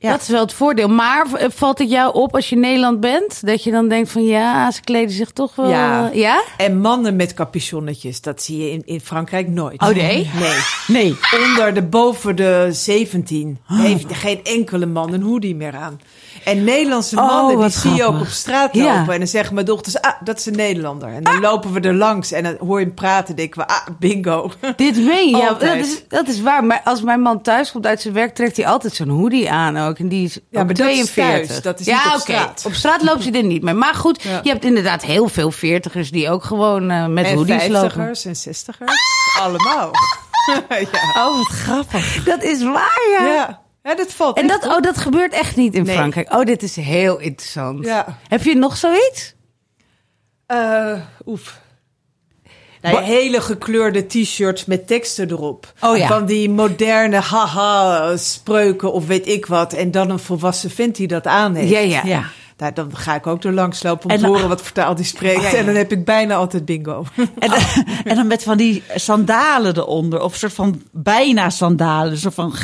[0.00, 0.10] Ja.
[0.10, 0.88] dat is wel het voordeel.
[0.88, 3.46] Maar v- valt het jou op als je in Nederland bent?
[3.46, 5.68] Dat je dan denkt van ja, ze kleden zich toch wel...
[5.68, 6.10] Ja.
[6.12, 6.42] ja?
[6.56, 9.80] En mannen met capuchonnetjes, dat zie je in, in Frankrijk nooit.
[9.82, 10.30] Oh, nee?
[10.38, 10.58] Nee.
[10.86, 11.16] Nee.
[11.46, 16.00] Onder de boven de 17 heeft geen enkele man een hoodie meer aan.
[16.48, 18.98] En Nederlandse Oh, mannen, die zie je ook op straat Ja.
[18.98, 19.12] lopen.
[19.12, 21.08] En dan zeggen mijn dochters, ah, dat is een Nederlander.
[21.08, 23.36] En dan lopen we er langs en dan hoor je hem praten.
[23.36, 24.50] denken we, ah, bingo.
[24.76, 25.36] Dit meen je?
[25.36, 26.64] Ja, dat is, dat is waar.
[26.64, 29.76] Maar als mijn man thuis komt uit zijn werk, trekt hij altijd zo'n hoodie aan
[29.78, 29.98] ook.
[29.98, 31.46] En die is Ja, maar dat is 42.
[31.46, 32.62] thuis, dat is ja, niet op straat.
[32.66, 33.74] Op straat loopt ze er niet mee.
[33.74, 34.40] Maar goed, Ja.
[34.42, 37.80] je hebt inderdaad heel veel veertigers die ook gewoon eh, met En hoodies lopen.
[37.80, 38.92] vijftigers en zestigers.
[39.40, 39.90] Allemaal.
[40.68, 41.26] ja.
[41.26, 42.24] Oh, wat grappig.
[42.24, 43.60] Dat is waar, ja.
[43.88, 43.94] Ja.
[43.94, 45.94] dat valt En dat, oh, dat gebeurt echt niet in Nee.
[45.96, 46.34] Frankrijk.
[46.34, 47.84] Oh, dit is heel interessant.
[47.84, 48.18] Ja.
[48.28, 49.34] Heb je nog zoiets?
[50.46, 50.92] Eh,
[51.26, 51.60] oef.
[52.80, 55.72] Hele gekleurde t-shirts met teksten erop.
[55.80, 56.06] Oh ja.
[56.06, 59.72] Van die moderne haha spreuken of weet ik wat.
[59.72, 61.70] En dan een volwassen vent die dat aan heeft.
[61.70, 62.02] Ja, ja.
[62.04, 62.24] Ja.
[62.56, 64.72] Nou, dan ga ik ook er langs lopen om En te dan- horen wat voor
[64.72, 65.42] taal die spreekt.
[65.42, 65.52] Ja.
[65.54, 67.04] En dan heb ik bijna altijd bingo.
[67.38, 67.52] En,
[68.04, 70.20] en dan met van die sandalen eronder.
[70.22, 72.18] Of een soort van bijna sandalen.
[72.18, 72.54] Soort van,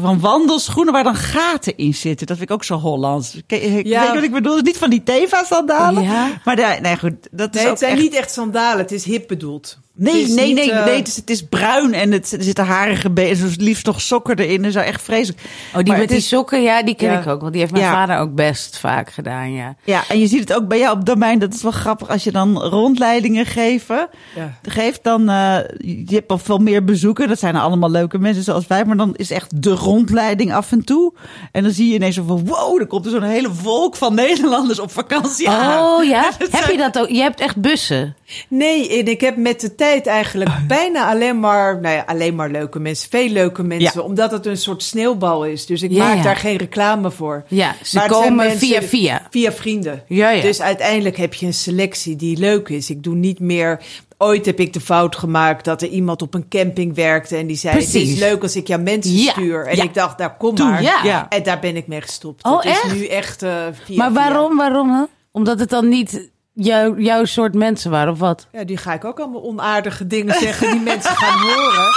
[0.00, 2.26] van wandelschoenen waar dan gaten in zitten.
[2.26, 3.40] Dat vind ik ook zo Hollands.
[3.46, 4.60] Ke- Weet je wat ik bedoel?
[4.60, 6.02] Niet van die Teva sandalen.
[6.02, 6.40] Ja.
[6.44, 8.02] Maar nee goed, dat is ook het zijn echt...
[8.02, 8.78] niet echt sandalen.
[8.78, 9.78] Het is hip bedoeld.
[9.94, 10.96] Nee, nee, niet, nee, eh, nee.
[10.96, 13.40] Het is, het is bruin en het, er zitten harige benen.
[13.40, 14.62] Dus liefst nog sokken erin.
[14.62, 15.42] Dat is echt vreselijk.
[15.72, 17.20] Oh, die Maar met die is- sokken, ja, die ken Ja.
[17.20, 17.40] ik ook.
[17.40, 17.92] Want die heeft mijn Ja.
[17.92, 19.74] vader ook best vaak gedaan, ja.
[19.84, 21.38] Ja, en je ziet het ook bij jou op domein.
[21.38, 24.58] Dat is wel grappig als je dan rondleidingen geven, Ja.
[24.62, 25.04] geeft.
[25.04, 27.28] Dan, eh, je hebt al veel meer bezoeken.
[27.28, 28.84] Dat zijn allemaal leuke mensen zoals wij.
[28.84, 31.12] Maar dan is echt de rondleiding af en toe.
[31.52, 34.14] En dan zie je ineens zo van, wow, er komt er zo'n hele volk van
[34.14, 35.84] Nederlanders op vakantie aan.
[35.84, 37.08] Oh ja, heb je dat ook?
[37.08, 38.16] Je hebt echt bussen.
[38.48, 42.50] Nee, en ik heb met de tijd eigenlijk bijna alleen maar, nou ja, alleen maar
[42.50, 43.10] leuke mensen.
[43.10, 44.06] Veel leuke mensen, Ja.
[44.06, 45.66] omdat het een soort sneeuwbal is.
[45.66, 47.44] Dus ik Ja, maak daar geen reclame voor.
[47.48, 49.26] Ja, ze Maar het komen via via.
[49.30, 50.02] Via vrienden.
[50.06, 50.42] Ja, ja.
[50.42, 52.90] Dus uiteindelijk heb je een selectie die leuk is.
[52.90, 53.80] Ik doe niet meer.
[54.18, 57.56] Ooit heb ik de fout gemaakt dat er iemand op een camping werkte en die
[57.56, 58.12] zei: Het Precies.
[58.12, 59.66] is leuk als ik jouw mensen Ja, stuur.
[59.66, 59.82] En ja.
[59.82, 60.82] ik dacht, nou kom Toen, maar.
[60.82, 61.28] ja.
[61.28, 62.44] En daar ben ik mee gestopt.
[62.44, 62.94] Oh, het is echt?
[62.94, 63.50] nu echt eh,
[63.84, 64.20] via Maar via.
[64.28, 64.90] waarom, waarom?
[64.90, 65.02] hè?
[65.32, 68.46] Omdat het dan niet jouw jouw soort mensen waren, of wat?
[68.52, 71.90] Ja, die ga ik ook allemaal onaardige dingen zeggen die mensen gaan horen.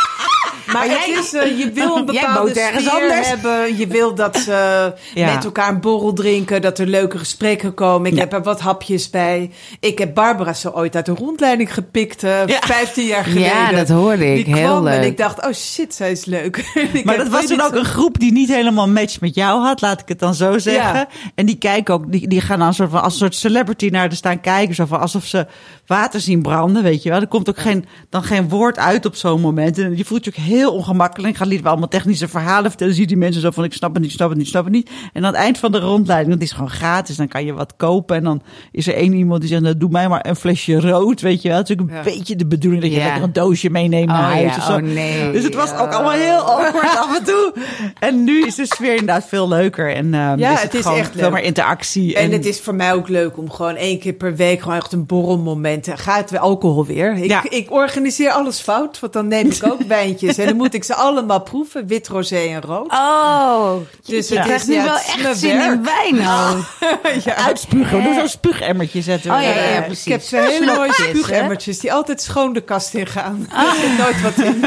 [0.74, 3.28] Maar het is, eh, je wil een Jij bepaalde sfeer anders.
[3.28, 3.78] hebben.
[3.78, 5.34] Je wil dat ze Ja.
[5.34, 6.62] met elkaar een borrel drinken.
[6.62, 8.08] Dat er leuke gesprekken komen.
[8.10, 8.20] Ik Ja.
[8.20, 9.52] heb er wat hapjes bij.
[9.80, 12.24] Ik heb Barbara zo ooit uit de rondleiding gepikt.
[12.24, 12.60] eh, Ja.
[12.60, 13.44] 15 jaar geleden.
[13.48, 14.46] Ja, dat hoorde ik.
[14.46, 15.10] Die Heel kwam en leuk.
[15.12, 16.64] ik dacht, oh shit, zij is leuk.
[17.04, 19.82] Maar dat was toen niet ook een groep die niet helemaal match met jou had,
[19.82, 21.08] laat ik het dan zo zeggen.
[21.36, 24.10] En die kijken ook, die, die gaan dan soort van als een soort celebrity naar
[24.10, 25.46] de staan kijken, zo van alsof ze
[25.86, 27.20] water zien branden, weet je wel.
[27.22, 29.78] Er komt ook geen, dan geen woord uit op zo'n moment.
[29.80, 31.34] En je voelt je ook heel ongemakkelijk.
[31.34, 32.94] Ik ga liever allemaal technische verhalen vertellen.
[32.94, 34.46] Dan zie je die mensen zo van, ik snap het niet, ik snap het niet,
[34.46, 34.90] ik snap het niet.
[35.14, 37.54] En aan het eind van de rondleiding, want die is gewoon gratis, dan kan je
[37.54, 38.16] wat kopen.
[38.16, 41.22] En dan is er één iemand die zegt, nou, doe mij maar een flesje rood,
[41.22, 41.58] weet je wel.
[41.58, 42.02] Het is ook een Ja.
[42.04, 43.04] beetje de bedoeling dat je Ja.
[43.04, 44.72] lekker een doosje meeneemt naar Oh huis ja, of zo.
[44.74, 45.32] oh nee.
[45.32, 47.54] Dus het was ook allemaal heel awkward af en toe.
[48.00, 49.96] En nu is de sfeer inderdaad veel leuker.
[49.96, 52.16] En ehm, Ja, is het is gewoon echt veel meer interactie.
[52.16, 54.92] En het is voor mij ook leuk om gewoon één keer per week gewoon echt
[54.94, 55.88] een borrelmoment.
[55.96, 57.14] Gaat weer alcohol weer?
[57.18, 60.35] Ik, ik organiseer alles fout, want dan neem ik ook wijntjes.
[60.38, 61.88] En dan moet ik ze allemaal proeven.
[61.88, 62.92] Wit, rosé en rood.
[62.92, 63.74] Oh,
[64.06, 66.20] Dus je het krijgt is- nu ja, wel echt mijn zin in wijn.
[66.28, 67.28] Oh.
[67.36, 68.04] uitspugen.
[68.04, 69.32] Doe zo'n spuugemmertje zetten.
[69.36, 70.06] Oh, ja, ja, ja, precies.
[70.06, 73.48] Ik heb zo'n hele mooie spuugemmertjes die altijd schoon de kast in gaan.
[73.54, 74.66] Er zit nooit wat in.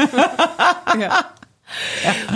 [1.01, 1.31] ja.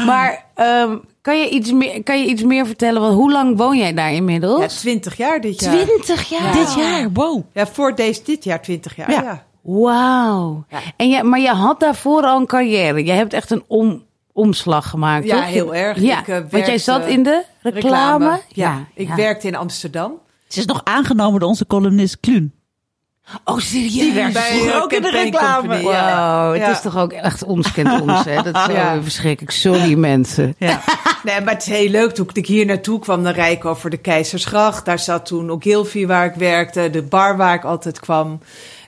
[0.06, 3.02] Maar ehm, kan, je iets meer, kan je iets meer vertellen?
[3.02, 4.74] Want hoe lang woon jij daar ja, inmiddels?
[4.76, 5.86] 20 jaar dit jaar.
[5.86, 6.54] 20 jaar.
[6.54, 7.44] Dit jaar, wow.
[7.54, 9.12] Ja, voor deze, dit jaar 20 jaar.
[9.12, 9.44] Ja.
[9.64, 10.66] Wauw.
[10.70, 10.80] Ja.
[10.98, 13.06] En jij, maar je had daarvoor al een carrière.
[13.06, 15.46] Je hebt echt een om, omslag gemaakt, Ja, toch?
[15.46, 16.00] heel erg.
[16.02, 18.40] Ja, Ik, eh, want jij zat in de reclame.
[18.48, 19.16] Ja, ik ja.
[19.16, 20.12] werkte in Amsterdam.
[20.48, 22.54] Ze is nog aangenomen door onze columnist Kluun.
[23.46, 23.92] Oh, serieus?
[23.94, 25.82] Die werkt Bij, ook in de reclame.
[25.82, 26.48] Wow, ja.
[26.52, 26.72] het Ja.
[26.72, 28.42] is toch ook echt ons kent ons, hè?
[28.42, 29.02] Dat is zo Ja.
[29.02, 29.56] verschrikkelijk.
[29.56, 30.56] Sorry, mensen.
[30.58, 30.82] Ja.
[31.24, 32.12] Nee, maar het is heel leuk.
[32.12, 34.86] Toen ik hier naartoe kwam naar Rijk over de Keizersgracht.
[34.86, 36.90] Daar zat toen ook Gilvy waar ik werkte.
[36.90, 38.40] De bar waar ik altijd kwam.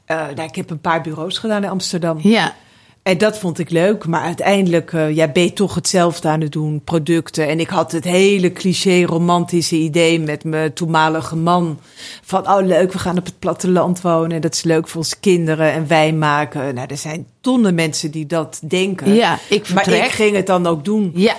[0.05, 2.17] Eh, nou, ik heb een paar bureaus gedaan in Amsterdam.
[2.21, 2.55] Ja,
[3.03, 4.05] En dat vond ik leuk.
[4.07, 6.81] Maar uiteindelijk eh, ja, ben je toch hetzelfde aan het doen.
[6.83, 7.47] Producten.
[7.47, 11.79] En ik had het hele cliché romantische idee met mijn toenmalige man.
[12.23, 14.41] Van, oh leuk, we gaan op het platteland wonen.
[14.41, 15.71] Dat is leuk voor onze kinderen.
[15.71, 16.75] En wij maken.
[16.75, 19.13] Nou, er zijn tonnen mensen die dat denken.
[19.13, 20.05] ja ik maar vertrek.
[20.05, 21.11] ik ging het dan ook doen.
[21.15, 21.35] Ja,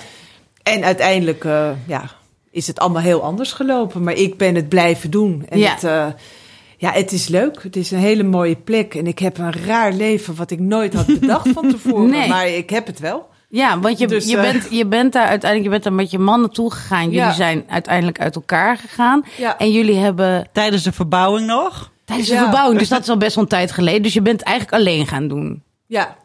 [0.63, 2.11] En uiteindelijk eh, ja,
[2.51, 4.03] is het allemaal heel anders gelopen.
[4.03, 5.45] Maar ik ben het blijven doen.
[5.49, 5.75] En Ja.
[5.79, 6.15] het,
[6.77, 7.63] ja, het is leuk.
[7.63, 8.95] Het is een hele mooie plek.
[8.95, 12.09] En ik heb een raar leven wat ik nooit had bedacht van tevoren.
[12.19, 12.27] Nee.
[12.29, 13.27] Maar ik heb het wel.
[13.49, 16.11] ja want je, Dus, je, eh, bent, je bent daar uiteindelijk je bent daar met
[16.11, 17.03] je man naartoe gegaan.
[17.03, 17.31] Jullie Ja.
[17.31, 19.25] zijn uiteindelijk uit elkaar gegaan.
[19.37, 19.57] Ja.
[19.57, 21.91] En jullie hebben Tijdens de verbouwing nog.
[22.05, 22.41] tijdens de Ja.
[22.41, 24.01] verbouwing, dus dat is al best wel een tijd geleden.
[24.01, 25.63] Dus je bent eigenlijk alleen gaan doen.
[25.85, 26.15] Ja,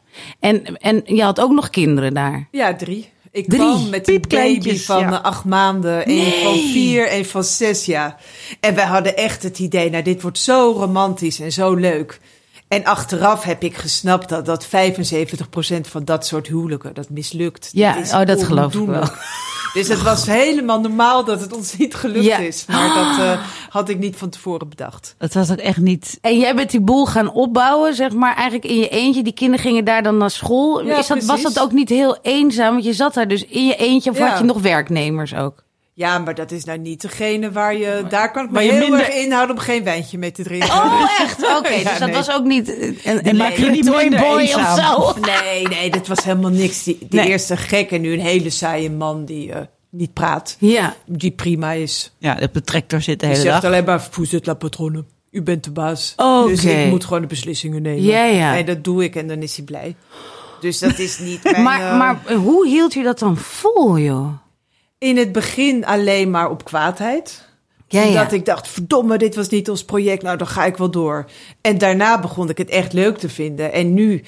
[0.40, 2.48] En, en je had ook nog kinderen daar.
[2.50, 3.10] ja drie.
[3.32, 5.12] Ik Drie kwam met een baby van ja.
[5.12, 6.08] eh, acht maanden.
[6.08, 6.42] Een Nee.
[6.44, 8.22] van vier, een van zes jaar.
[8.60, 12.20] En wij hadden echt het idee, nou dit wordt zo romantisch en zo leuk.
[12.72, 14.68] En achteraf heb ik gesnapt dat, dat 75%
[15.80, 17.70] van dat soort huwelijken, dat mislukt.
[17.72, 19.04] Ja, is oh, dat geloof ik wel.
[19.72, 22.38] Dus het was helemaal normaal dat het ons niet gelukt Ja.
[22.38, 22.64] is.
[22.68, 25.14] Maar dat eh, had ik niet van tevoren bedacht.
[25.18, 26.18] Het was ook echt niet...
[26.20, 29.22] En jij bent die boel gaan opbouwen, zeg maar, eigenlijk in je eentje.
[29.22, 30.84] Die kinderen gingen daar dan naar school.
[30.84, 32.72] Ja, is dat, was dat ook niet heel eenzaam?
[32.72, 34.10] Want je zat daar dus in je eentje.
[34.10, 34.28] Of Ja.
[34.28, 35.62] had je nog werknemers ook?
[35.94, 38.04] Ja, maar dat is nou niet degene waar je...
[38.08, 40.68] Daar kan ik me heel minder- erg inhouden om geen wijntje mee te drinken.
[40.68, 41.42] Oh, echt?
[41.58, 42.16] Oké, Ja, dus dat nee.
[42.16, 45.14] was ook niet een, een, een maak je niet minder boy of zo.
[45.20, 46.82] Nee, nee, dat was helemaal niks.
[46.82, 47.28] Die, die Nee.
[47.28, 50.56] eerste gek en nu een hele saaie man die eh, niet praat.
[50.58, 52.12] Ja, Die prima is.
[52.18, 53.70] Ja, op de tractor zit de Die hele zegt dag.
[53.70, 55.04] alleen maar, vous êtes la patronne.
[55.30, 56.12] U bent de baas.
[56.16, 56.48] Oké.
[56.48, 58.02] Dus ik moet gewoon de beslissingen nemen.
[58.02, 58.56] Ja, ja.
[58.56, 59.96] En dat doe ik en dan is hij blij.
[60.60, 61.62] Dus dat is niet mijn...
[61.62, 64.28] maar, eh, maar hoe hield je dat dan vol, joh?
[65.02, 67.48] In het begin alleen maar op kwaadheid.
[67.88, 68.22] Ja, ja.
[68.22, 70.22] Dat ik dacht, verdomme, dit was niet ons project.
[70.22, 71.24] Nou, dan ga ik wel door.
[71.60, 73.72] En daarna begon ik het echt leuk te vinden.
[73.72, 74.22] En nu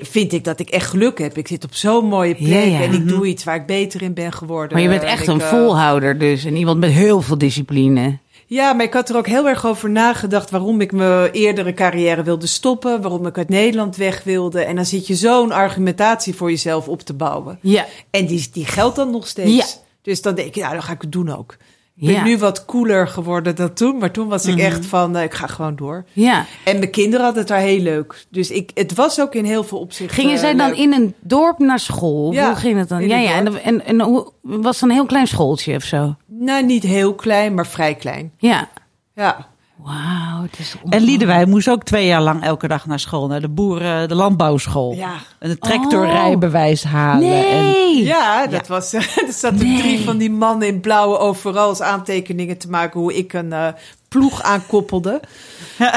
[0.00, 1.36] vind ik dat ik echt geluk heb.
[1.38, 4.14] Ik zit op zo'n mooie plek Ja, en ik doe iets waar ik beter in
[4.14, 4.72] ben geworden.
[4.72, 6.44] Maar je bent En echt ik, een eh, volhouder dus.
[6.44, 8.18] En iemand met heel veel discipline.
[8.46, 12.22] Ja, maar ik had er ook heel erg over nagedacht waarom ik mijn eerdere carrière
[12.22, 13.00] wilde stoppen.
[13.00, 14.60] Waarom ik uit Nederland weg wilde.
[14.60, 17.58] En dan zit je zo'n argumentatie voor jezelf op te bouwen.
[17.60, 17.86] Ja.
[18.10, 19.56] En die, die geldt dan nog steeds.
[19.56, 19.82] Ja.
[20.04, 21.56] Dus dan denk ik, nou, dan ga ik het doen ook.
[21.96, 22.24] Ik ben Ja.
[22.24, 23.98] nu wat cooler geworden dan toen.
[23.98, 26.04] Maar toen was ik echt van, eh, ik ga gewoon door.
[26.12, 26.44] Ja.
[26.64, 28.24] En mijn kinderen hadden het daar heel leuk.
[28.30, 30.78] Dus ik, het was ook in heel veel opzichten Gingen zij dan leuk.
[30.78, 32.32] in een dorp naar school?
[32.32, 33.08] Ja, hoe ging het dan?
[33.08, 33.34] Ja, ja.
[33.36, 36.14] En, en, en hoe was het een heel klein schooltje of zo?
[36.26, 38.32] Nou, niet heel klein, maar vrij klein.
[38.38, 38.68] Ja.
[39.14, 39.46] Ja.
[39.76, 43.26] Wauw, het is En Liedewij moest ook twee jaar lang elke dag naar school.
[43.26, 44.94] Naar de boeren, de landbouwschool.
[44.94, 45.16] Ja.
[45.38, 47.44] En de tractorrijbewijs halen.
[47.44, 48.04] En, Nee.
[48.04, 48.92] Ja, dat was.
[48.94, 49.78] er zaten Nee.
[49.80, 53.68] drie van die mannen in blauwe overals aantekeningen te maken hoe ik een eh,
[54.08, 55.20] ploeg aankoppelde.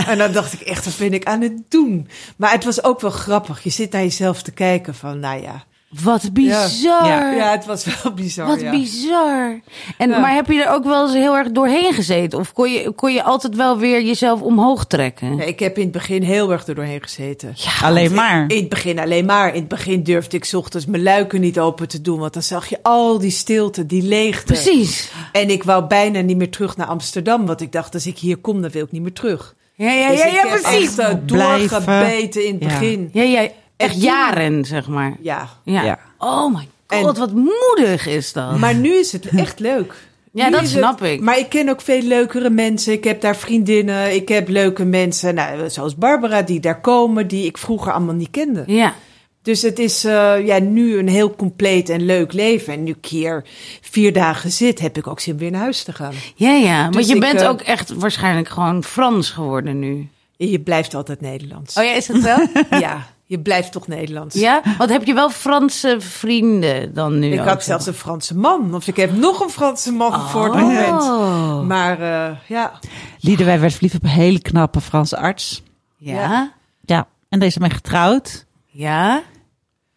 [0.08, 2.08] En dan dacht ik echt, wat ben ik aan het doen?
[2.36, 3.64] Maar het was ook wel grappig.
[3.64, 5.64] Je zit naar jezelf te kijken van, nou ja.
[6.04, 7.08] Wat bizar.
[7.08, 7.32] Ja.
[7.32, 8.48] Ja, het was wel bizar.
[8.48, 8.72] Wat ja.
[8.72, 9.60] bizar.
[9.98, 10.20] En, Ja.
[10.20, 12.40] Maar heb je er ook wel eens heel erg doorheen gezeten?
[12.40, 15.36] Of kon je, kon je altijd wel weer jezelf omhoog trekken?
[15.36, 17.56] Nee, ik heb in het begin heel erg er doorheen gezeten.
[17.84, 18.46] alleen maar.
[18.48, 19.48] In het begin alleen maar.
[19.54, 22.20] In het begin durfde ik 's ochtends mijn luiken niet open te doen.
[22.20, 24.46] Want dan zag je al die stilte, die leegte.
[24.54, 25.12] Precies.
[25.32, 27.46] En ik wou bijna niet meer terug naar Amsterdam.
[27.46, 29.56] Want ik dacht, als ik hier kom, dan wil ik niet meer terug.
[29.76, 30.98] Ja, ja, Dus ja, ik ja heb precies.
[30.98, 31.86] echt, Blijven.
[31.86, 32.80] doorgebeten in het Ja.
[32.80, 33.10] begin.
[33.14, 35.16] Ja, ja, echt jaren, zeg maar.
[35.22, 35.50] Ja.
[35.64, 35.84] Ja.
[35.84, 36.00] Ja.
[36.18, 38.58] Oh my En- god, wat moedig is dat.
[38.58, 39.94] Maar nu is het echt leuk.
[40.32, 41.22] Ja, Nu dat snap het- ik.
[41.22, 42.94] Maar ik ken ook veel leukere mensen.
[42.94, 44.16] Ik heb daar vriendinnen.
[44.16, 45.36] Ik heb leuke mensen.
[45.36, 47.28] Nou, zoals Barbara, die daar komen.
[47.28, 48.64] Die ik vroeger allemaal niet kende.
[48.68, 48.94] Ja.
[49.42, 52.74] Dus het is eh, ja, nu een heel compleet en leuk leven.
[52.74, 53.44] En nu ik hier
[53.82, 56.14] vier dagen zit, heb ik ook zin weer naar huis te gaan.
[56.36, 56.82] Ja, ja.
[56.82, 60.08] Want Dus je ik, bent eh, ook echt waarschijnlijk gewoon Frans geworden nu.
[60.38, 61.78] Je blijft altijd Nederlands.
[61.78, 62.48] Oh ja, is dat wel?
[62.80, 64.36] Ja, je blijft toch Nederlands.
[64.36, 64.62] ja?
[64.78, 68.76] Want heb je wel Franse vrienden dan nu Ik ook, had zelfs een Franse man.
[68.76, 70.62] Of ik heb nog een Franse man voor het Oh.
[70.62, 71.68] moment.
[71.68, 72.72] Maar eh, ja,
[73.20, 75.64] Liedewij werd verliefd op een hele knappe Franse arts.
[75.98, 76.52] Ja?
[76.86, 77.08] Ja.
[77.30, 78.46] En deze is mij getrouwd.
[78.66, 79.22] Ja?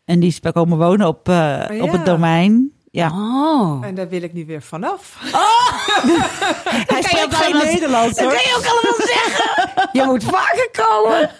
[0.04, 1.82] En die is bij komen wonen op, eh, ja.
[1.82, 2.72] op het domein.
[2.92, 3.08] Ja.
[3.08, 3.86] Oh.
[3.86, 5.16] en daar wil ik nu weer vanaf.
[6.86, 8.32] Hij spreekt geen Nederlands Dat hoor.
[8.32, 9.69] kan je ook allemaal zeggen.
[9.92, 11.30] Je moet vaker komen.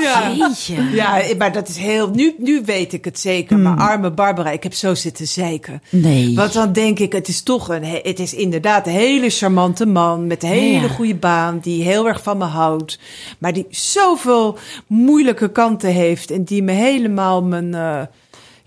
[0.00, 0.30] Ja.
[0.30, 0.82] Jeetje.
[0.92, 2.08] Ja, maar dat is heel.
[2.10, 3.58] Nu, nu weet ik het zeker.
[3.58, 5.82] Maar arme Barbara, ik heb zo zitten zeiken.
[5.90, 6.34] Nee.
[6.34, 7.84] Want dan denk ik, het is toch een.
[7.84, 10.26] he- Het is inderdaad een hele charmante man.
[10.26, 10.88] Met een hele Ja.
[10.88, 11.58] goede baan.
[11.62, 12.98] Die heel erg van me houdt.
[13.38, 16.30] Maar die zoveel moeilijke kanten heeft.
[16.30, 17.74] En die me helemaal mijn.
[17.74, 18.00] eh,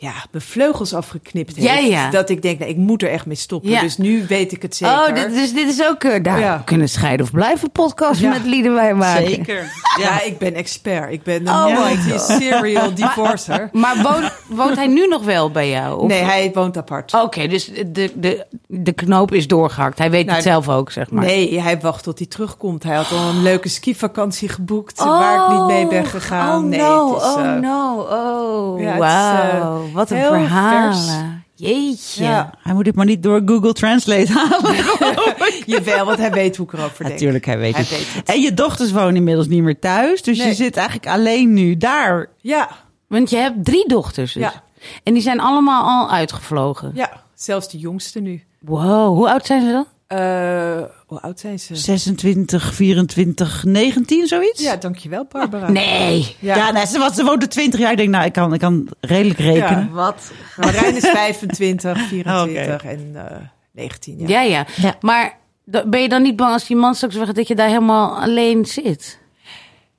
[0.02, 1.68] ja, mijn vleugels afgeknipt heeft.
[1.68, 2.10] Ja, ja.
[2.10, 3.70] Dat ik denk, nou, ik moet er echt mee stoppen.
[3.70, 3.82] Ja.
[3.82, 4.96] Dus nu weet ik het zeker.
[4.96, 6.04] Oh, dit, dus dit is ook...
[6.04, 6.58] eh, daar Ja.
[6.58, 8.30] we kunnen scheiden of blijven podcast Ja.
[8.30, 9.26] met Liedewij maken.
[9.28, 9.72] Zeker.
[10.00, 11.12] Ja, ik ben expert.
[11.12, 13.70] Ik ben een Oh my multi-serial divorcer.
[13.82, 16.00] Maar woont, woont hij nu nog wel bij jou?
[16.02, 17.14] Of- Nee, hij woont apart.
[17.14, 19.98] Oké, dus de, de, de knoop is doorgehakt.
[19.98, 21.26] Hij weet Nou, het zelf ook, zeg maar.
[21.26, 22.84] Nee, hij wacht tot hij terugkomt.
[22.84, 26.64] Hij had al een leuke skivakantie geboekt waar ik niet mee ben gegaan.
[26.64, 29.84] Oh nee, no, het is, oh eh, no, oh, Ja, het is, wauw.
[29.88, 31.44] eh, Wat een heel verhalen.
[31.56, 32.24] Jeetje.
[32.24, 32.54] Ja.
[32.62, 34.76] Hij moet dit maar niet door Google Translate halen.
[35.66, 37.10] Jawel, want hij weet hoe ik erover denk.
[37.10, 37.90] Natuurlijk, hij weet Hij het.
[37.92, 38.30] weet het.
[38.30, 40.22] En je dochters wonen inmiddels niet meer thuis.
[40.22, 42.30] Dus je zit eigenlijk alleen nu daar.
[42.38, 42.70] Ja,
[43.08, 44.42] Want je hebt drie dochters dus.
[44.44, 44.54] Ja.
[45.04, 46.92] En die zijn allemaal al uitgevlogen.
[46.96, 48.44] ja, zelfs de jongste nu.
[48.60, 49.86] Wow, hoe oud zijn ze dan?
[50.12, 51.76] Eh, hoe oud zijn ze?
[51.76, 54.62] 26, 24, 19, zoiets?
[54.62, 55.70] Ja, dankjewel Barbara.
[55.70, 56.36] Nee.
[56.40, 57.92] Ja, Ja, nou, ze, was, ze woonde 20 jaar.
[57.92, 59.92] Ik denk, nou, ik kan, ik kan redelijk rekenen.
[59.92, 60.32] Wat?
[60.58, 62.88] Marijn is 25, 24 Oké.
[62.88, 63.38] en eh
[63.72, 64.20] 19.
[64.20, 64.28] Ja.
[64.28, 64.66] Ja, ja.
[64.76, 64.96] Ja.
[65.02, 65.38] Maar
[65.86, 68.66] ben je dan niet bang als die man straks zegt dat je daar helemaal alleen
[68.66, 69.20] zit?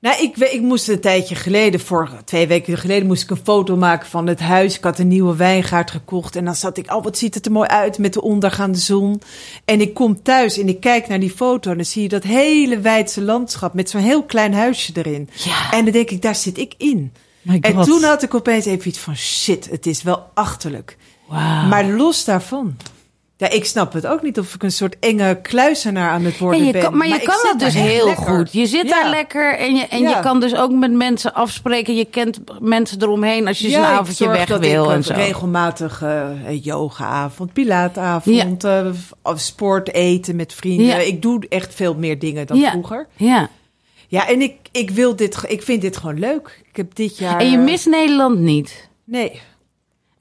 [0.02, 3.76] Nou, ik, ik moest een tijdje geleden, voor twee weken geleden, moest ik een foto
[3.76, 4.76] maken van het huis.
[4.76, 6.36] Ik had een nieuwe wijngaard gekocht.
[6.36, 9.20] En dan zat ik, oh, wat ziet het er mooi uit met de ondergaande zon.
[9.64, 11.70] En ik kom thuis en ik kijk naar die foto.
[11.70, 15.28] En dan zie je dat hele wijdse landschap met zo'n heel klein huisje erin.
[15.44, 15.72] Ja.
[15.72, 17.12] En dan denk ik, daar zit ik in.
[17.60, 20.96] En toen had ik opeens even iets van, shit, het is wel achterlijk.
[21.28, 21.66] Wauw.
[21.66, 22.76] Maar los daarvan.
[23.42, 26.72] Ja, ik snap het ook niet of ik een soort enge kluisenaar aan het worden
[26.72, 26.82] ben.
[26.82, 28.24] kan, maar je kan dat dus heel lekker.
[28.26, 28.52] goed.
[28.52, 29.02] Je zit Ja.
[29.02, 30.08] daar lekker en, je, en Ja.
[30.16, 31.94] je kan dus ook met mensen afspreken.
[31.96, 35.12] Je kent mensen eromheen als je Ja, een avondje weg dat wil ik en zo.
[35.14, 36.00] regelmatig
[36.46, 38.86] een yogaavond, pilaatavond, eh,
[39.34, 40.86] sport, eten met vrienden.
[40.86, 40.96] Ja.
[40.96, 43.06] Ik doe echt veel meer dingen dan vroeger.
[43.16, 43.48] Ja.
[44.08, 46.62] Ja, en ik, ik wil dit, ik vind dit gewoon leuk.
[46.68, 47.40] Ik heb dit jaar.
[47.40, 48.88] En je mist Nederland niet.
[49.04, 49.40] Nee.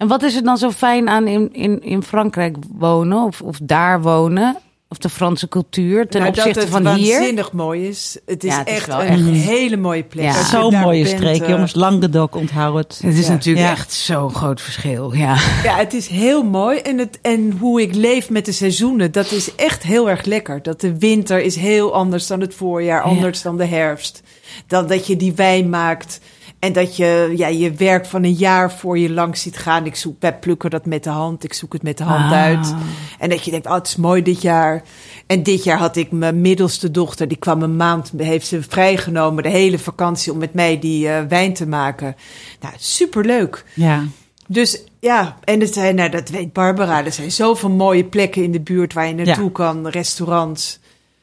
[0.01, 3.59] En wat is er dan zo fijn aan in, in, in Frankrijk wonen of, of
[3.63, 4.57] daar wonen?
[4.89, 7.13] Of de Franse cultuur ten Nou, dat opzichte het van hier?
[7.17, 8.17] waanzinnig mooi is.
[8.25, 10.23] Het is Ja, het is echt wel een echt- hele mooie plek.
[10.25, 10.43] Ja.
[10.43, 11.73] Zo'n mooie bent, streek, eh, jongens.
[11.75, 12.99] Languedoc, onthoud het.
[13.03, 13.31] Het is Ja.
[13.31, 13.71] natuurlijk Ja.
[13.71, 15.13] echt zo'n groot verschil.
[15.13, 15.35] Ja.
[15.63, 16.77] Ja, het is heel mooi.
[16.79, 20.61] En, het, en hoe ik leef met de seizoenen, dat is echt heel erg lekker.
[20.61, 24.21] Dat de winter is heel anders dan het voorjaar, anders dan de herfst.
[24.67, 26.19] Dan dat je die wijn maakt.
[26.61, 29.85] En dat je ja, je werk van een jaar voor je langs ziet gaan.
[29.85, 31.43] Ik zoek, plukken dat met de hand.
[31.43, 32.31] Ik zoek het met de hand Ah.
[32.31, 32.75] uit.
[33.19, 34.83] En dat je denkt, oh, het is mooi dit jaar.
[35.27, 37.27] En dit jaar had ik mijn middelste dochter.
[37.27, 39.43] Die kwam een maand, heeft ze vrijgenomen.
[39.43, 42.15] De hele vakantie om met mij die eh, wijn te maken.
[42.59, 43.65] Nou, superleuk.
[43.73, 44.03] Ja.
[44.47, 48.51] Dus ja, en het zijn, nou, dat weet Barbara, er zijn zoveel mooie plekken in
[48.51, 49.51] de buurt waar je naartoe Ja.
[49.51, 50.79] kan, restaurants.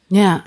[0.07, 0.43] ja.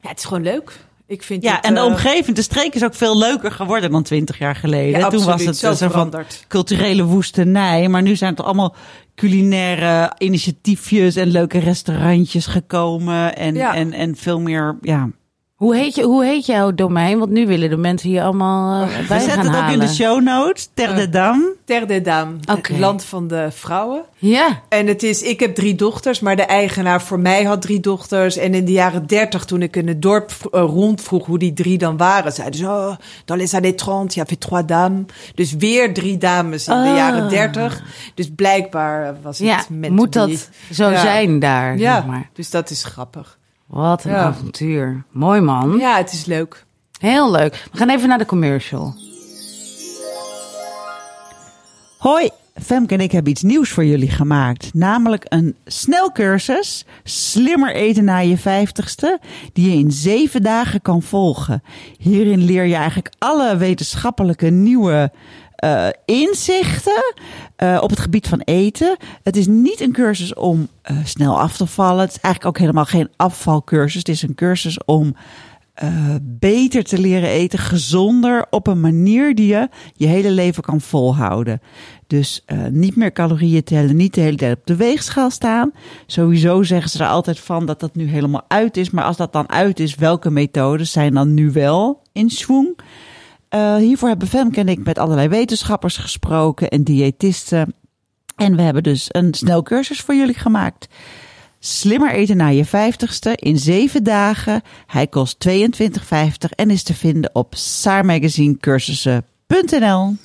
[0.00, 0.86] Ja, het is gewoon leuk.
[1.08, 3.90] Ik vind Ja, het, en de eh, omgeving, de streek is ook veel leuker geworden
[3.90, 5.00] dan twintig jaar geleden.
[5.00, 6.14] Ja, Toen was het zo eh, van
[6.48, 7.88] culturele woestenij.
[7.88, 8.74] Maar nu zijn er allemaal
[9.14, 13.36] culinaire initiatiefjes en leuke restaurantjes gekomen.
[13.36, 13.74] En, Ja.
[13.74, 15.08] en, en veel meer, ja.
[15.58, 17.18] Hoe, heet je, hoe heet jouw domein?
[17.18, 19.80] Want nu willen de mensen hier allemaal uh, We bij zetten gaan het ook halen.
[19.80, 20.68] in de show notes.
[20.74, 21.44] Ter de Dam.
[21.64, 22.72] Ter de Dame, Oké.
[22.72, 24.02] het land van de vrouwen.
[24.18, 24.62] Ja.
[24.68, 28.36] En het is, ik heb drie dochters, maar de eigenaar voor mij had drie dochters.
[28.36, 31.78] En in de jaren dertig, toen ik in het dorp eh, rondvroeg hoe die drie
[31.78, 35.04] dan waren, zeiden ze, oh, dans les années 30, il y avait trois dames.
[35.34, 36.96] Dus weer drie dames in de Ah.
[36.96, 37.82] jaren dertig.
[38.14, 41.00] Dus blijkbaar was het Ja, met moet dat zo Ja.
[41.00, 41.78] zijn daar?
[41.78, 42.28] Ja, zeg maar.
[42.32, 43.37] dus dat is grappig.
[43.68, 44.24] Wat een Ja.
[44.24, 45.04] avontuur.
[45.10, 45.76] Mooi man.
[45.78, 46.64] Ja, het is leuk.
[46.98, 47.64] Heel leuk.
[47.72, 48.94] We gaan even naar de commercial.
[51.98, 52.28] Hoi,
[52.62, 54.74] Femke en ik hebben iets nieuws voor jullie gemaakt.
[54.74, 59.18] Namelijk een snelcursus Slimmer eten na je vijftigste.
[59.52, 61.62] Die je in zeven dagen kan volgen.
[61.98, 65.12] Hierin leer je eigenlijk alle wetenschappelijke nieuwe
[65.58, 67.14] eh, inzichten
[67.56, 68.96] eh, op het gebied van eten.
[69.22, 72.00] Het is niet een cursus om eh, snel af te vallen.
[72.00, 73.98] Het is eigenlijk ook helemaal geen afvalcursus.
[73.98, 75.16] Het is een cursus om
[76.22, 81.60] beter te leren eten, gezonder, op een manier die je je hele leven kan volhouden.
[82.06, 85.72] Dus niet meer calorieën tellen, niet de hele tijd op de weegschaal staan.
[86.06, 88.90] Sowieso zeggen ze er altijd van dat dat nu helemaal uit is.
[88.90, 92.76] Maar als dat dan uit is, welke methodes zijn dan nu wel in swing?
[93.48, 97.74] Eh, hiervoor hebben Femke en ik met allerlei wetenschappers gesproken en diëtisten.
[98.36, 100.88] En we hebben dus een snelcursus voor jullie gemaakt.
[101.58, 104.62] Slimmer eten na je vijftigste in zeven dagen.
[104.86, 105.54] Hij kost 22,50
[106.56, 110.16] en is te vinden op saarmagazinecursussen.nl.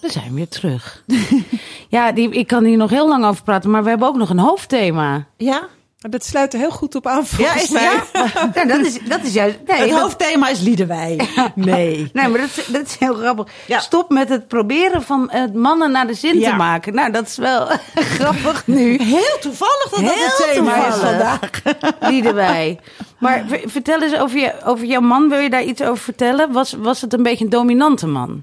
[0.00, 1.04] We zijn weer terug.
[1.88, 4.30] ja, die, ik kan hier nog heel lang over praten, maar we hebben ook nog
[4.30, 5.26] een hoofdthema.
[5.36, 7.82] Ja, Dat sluit er heel goed op aan volgens is- mij.
[7.82, 8.02] ja.
[8.54, 9.56] Ja, dat, is, dat is juist...
[9.66, 11.20] Nee, het dat- hoofdthema is Liedewij.
[11.54, 12.10] Nee.
[12.12, 13.46] Nee, maar dat, is- dat is heel grappig.
[13.66, 13.78] Ja.
[13.78, 16.50] Stop met het proberen van het mannen naar de zin Ja.
[16.50, 16.94] te maken.
[16.94, 17.66] Nou, dat is wel
[18.18, 19.02] grappig nu.
[19.02, 21.50] Heel toevallig dat dat het thema is vandaag.
[22.10, 22.80] Die erbij.
[23.18, 25.28] Maar ver- vertel eens over, je, over jouw man.
[25.28, 26.52] Wil je daar iets over vertellen?
[26.52, 28.42] Was, was het een beetje een dominante man?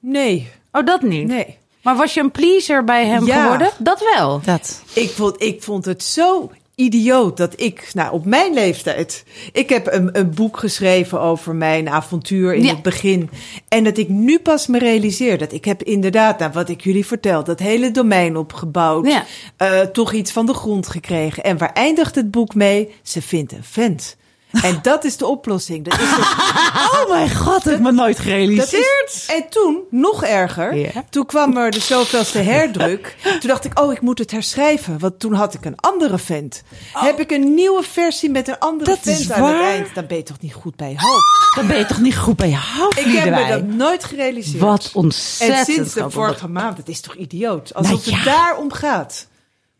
[0.00, 0.50] Nee.
[0.72, 1.26] Oh, dat niet?
[1.26, 1.58] Nee.
[1.82, 3.42] Maar was je een pleaser bij hem Ja.
[3.42, 3.70] geworden?
[3.78, 4.40] Dat wel.
[4.44, 4.82] Dat.
[4.92, 9.92] Ik vond, ik vond het zo idioot dat ik, nou op mijn leeftijd, ik heb
[9.92, 12.68] een, een boek geschreven over mijn avontuur in Ja.
[12.72, 13.30] het begin.
[13.68, 17.06] En dat ik nu pas me realiseer dat ik heb inderdaad, nou, wat ik jullie
[17.06, 19.24] vertel, dat hele domein opgebouwd, Ja.
[19.56, 21.44] eh, toch iets van de grond gekregen.
[21.44, 22.94] En waar eindigt het boek mee?
[23.02, 24.16] Ze vindt een vent.
[24.50, 25.84] En dat is de oplossing.
[25.84, 26.18] Dat is het
[26.92, 29.04] Oh mijn god, dat heb ik me nooit Dat gerealiseerd.
[29.06, 33.16] is, en toen, nog erger, toen kwam er de zoveelste herdruk.
[33.22, 34.98] Toen dacht ik, oh, ik moet het herschrijven.
[34.98, 36.62] Want toen had ik een andere vent.
[36.92, 38.96] Heb ik een nieuwe versie met een andere Oh.
[38.96, 39.94] Dat vent aan het eind.
[39.94, 41.54] Dan ben je toch niet goed bij je hoofd.
[41.54, 44.62] Dan ben je toch niet goed bij je hoofd, Ik heb me dat nooit gerealiseerd.
[44.62, 47.74] Wat ontzettend En sinds de vorige maand, het is toch idioot?
[47.74, 48.16] Alsof Nou ja.
[48.16, 49.26] het daarom gaat.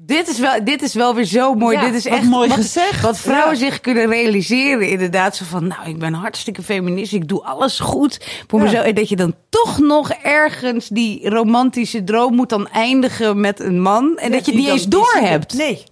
[0.00, 1.76] Dit is, wel, dit is wel weer zo mooi.
[1.76, 3.00] Ja, dit is echt mooi wat, gezegd.
[3.00, 3.58] Wat vrouwen Ja.
[3.58, 4.88] zich kunnen realiseren.
[4.88, 7.12] Inderdaad, zo van, nou, ik ben hartstikke feminist.
[7.12, 8.64] Ik doe alles goed voor Ja.
[8.64, 8.84] mezelf.
[8.84, 13.80] En dat je dan toch nog ergens die romantische droom moet dan eindigen met een
[13.80, 14.18] man.
[14.18, 15.54] En dat je het niet eens door hebt.
[15.54, 15.84] Nee.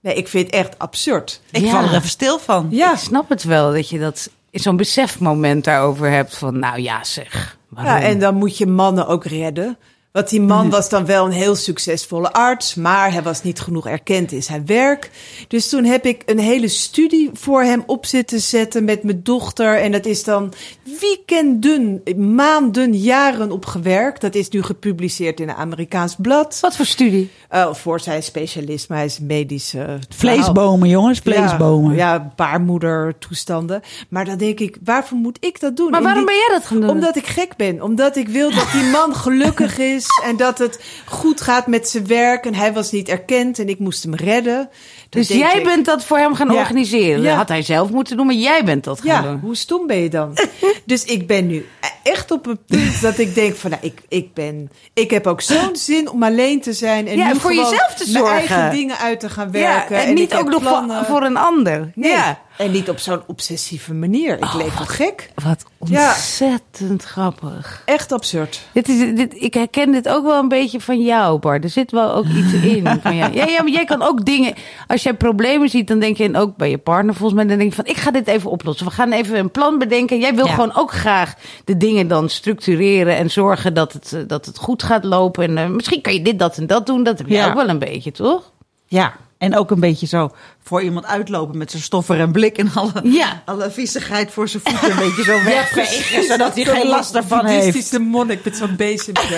[0.00, 1.40] Nee, ik vind het echt absurd.
[1.50, 2.66] Ik val er even stil van.
[2.70, 2.92] Ja.
[2.92, 6.36] Ik snap het wel, dat je dat zo'n besefmoment daarover hebt.
[6.36, 7.58] Van, nou ja, zeg.
[7.68, 7.92] Waarom?
[7.94, 9.78] Ja, en dan moet je mannen ook redden.
[10.12, 13.86] Want die man was dan wel een heel succesvolle arts, maar hij was niet genoeg
[13.86, 15.10] erkend in zijn werk.
[15.48, 19.78] Dus toen heb ik een hele studie voor hem op zitten zetten met mijn dochter.
[19.80, 20.52] En dat is dan
[21.00, 22.02] weekenden,
[22.34, 24.20] maanden, jaren op gewerkt.
[24.20, 26.58] Dat is nu gepubliceerd in een Amerikaans blad.
[26.60, 27.30] Wat voor studie?
[27.52, 29.74] Uh, voor zijn specialisme, hij is medisch.
[29.74, 31.94] uh, Vleesbomen, jongens, vleesbomen.
[31.96, 33.80] Ja, ja, baarmoedertoestanden.
[34.08, 35.90] Maar dan denk ik, waarvoor moet ik dat doen?
[35.90, 36.90] Maar waarom die- ben jij dat gaan doen?
[36.90, 37.82] omdat ik gek ben.
[37.82, 40.01] Omdat ik wil dat die man gelukkig is.
[40.22, 42.44] En dat het goed gaat met zijn werk.
[42.44, 44.70] En hij was niet erkend en ik moest hem redden.
[45.12, 46.58] Dus denk jij ik, bent dat voor hem gaan Ja.
[46.58, 47.22] organiseren.
[47.22, 49.38] Dat had hij zelf moeten doen, maar jij bent dat gaan doen.
[49.42, 50.38] hoe stom ben je dan?
[50.84, 51.66] dus ik ben nu
[52.02, 55.40] echt op een punt dat ik denk van, nou, ik, ik ben, ik heb ook
[55.40, 58.36] zo'n zin om alleen te zijn en Ja, voor jezelf te mijn zorgen.
[58.56, 59.96] eigen dingen uit te gaan werken.
[59.96, 60.62] en, niet ook nog
[61.06, 61.92] voor, een ander.
[61.94, 62.38] Nee, Ja.
[62.56, 64.32] en niet op zo'n obsessieve manier.
[64.36, 65.30] Ik leef wel gek.
[65.44, 66.08] Wat Ja.
[66.08, 67.82] ontzettend grappig.
[67.84, 68.60] Echt absurd.
[68.72, 71.64] Dit is, dit, ik herken dit ook wel een beetje van jou, Bart.
[71.64, 73.32] Er zit wel ook iets in van jou.
[73.34, 74.54] Ja, ja, maar jij kan ook dingen...
[74.86, 76.24] Als jij problemen ziet, dan denk je...
[76.24, 77.86] En ook bij je partner volgens mij, dan denk je van...
[77.86, 78.86] Ik ga dit even oplossen.
[78.86, 80.18] We gaan even een plan bedenken.
[80.20, 80.52] Jij wil Ja.
[80.52, 81.34] gewoon ook graag
[81.64, 83.16] de dingen dan structureren...
[83.16, 85.44] en zorgen dat het, eh, dat het goed gaat lopen.
[85.44, 87.02] En eh, misschien kan je dit, dat en dat doen.
[87.02, 87.48] Dat heb Ja.
[87.48, 88.50] ook wel een beetje, toch?
[88.86, 90.30] Ja, en ook een beetje zo
[90.62, 93.42] voor iemand uitlopen met zijn stoffer en blik en alle, Ja.
[93.44, 97.90] alle viezigheid voor zijn voeten een beetje zo wegvegen, zodat hij geen last ervan heeft.
[97.90, 99.34] de monnik met zo'n bezempje.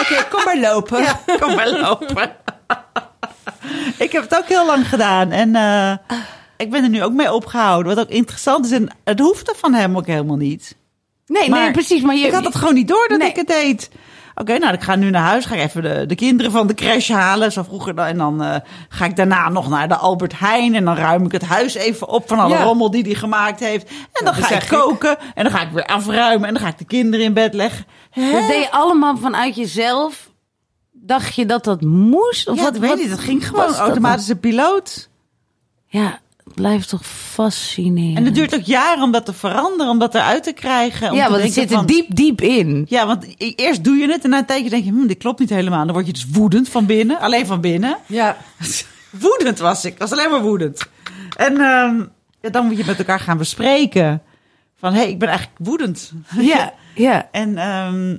[0.00, 1.04] Oké, kom maar lopen.
[1.40, 2.30] Kom maar lopen.
[3.98, 5.92] ik heb het ook heel lang gedaan en eh,
[6.56, 7.94] ik ben er nu ook mee opgehouden.
[7.94, 10.76] Wat ook interessant is, en het hoefde van hem ook helemaal niet.
[11.26, 12.02] Nee, nee, precies.
[12.02, 13.28] Maar je, ik had het gewoon niet door dat Nee.
[13.28, 13.90] ik het deed.
[14.34, 15.44] Oké, nou, ik ga nu naar huis.
[15.44, 17.52] Ga ik even de, de kinderen van de crash halen.
[17.52, 17.94] Zo vroeger.
[17.94, 18.06] dan.
[18.06, 18.54] En dan eh,
[18.88, 20.74] ga ik daarna nog naar de Albert Heijn.
[20.74, 22.62] En dan ruim ik het huis even op van alle Ja.
[22.62, 23.90] rommel die hij gemaakt heeft.
[24.12, 25.16] En dan ga ik koken.
[25.34, 26.48] En dan ga ik weer afruimen.
[26.48, 27.84] En dan ga ik de kinderen in bed leggen.
[28.10, 28.30] Hè?
[28.32, 30.27] Dat deed je allemaal vanuit jezelf.
[31.08, 32.48] Dacht je dat dat moest?
[32.48, 33.10] Of Ja, wat, weet wat niet.
[33.10, 35.08] Dat ging gewoon dat automatische piloot.
[35.86, 38.16] Ja, het blijft toch fascinerend.
[38.16, 39.92] En het duurt ook jaren om dat te veranderen.
[39.92, 41.10] Om dat eruit te krijgen.
[41.10, 42.86] Om ja, te want het zit er diep, diep in.
[42.88, 45.38] Ja, want eerst doe je het en na een tijdje denk je, hm, dit klopt
[45.38, 45.84] niet helemaal.
[45.84, 47.96] Dan word je dus woedend van binnen, alleen van binnen.
[48.06, 48.36] Ja.
[49.10, 50.88] woedend was ik, was alleen maar woedend.
[51.36, 51.54] En
[52.40, 54.22] ja, dan moet je met elkaar gaan bespreken.
[54.78, 56.12] Van, hé, hey, ik ben eigenlijk woedend.
[56.40, 57.28] Ja, ja.
[57.32, 58.16] En ehm,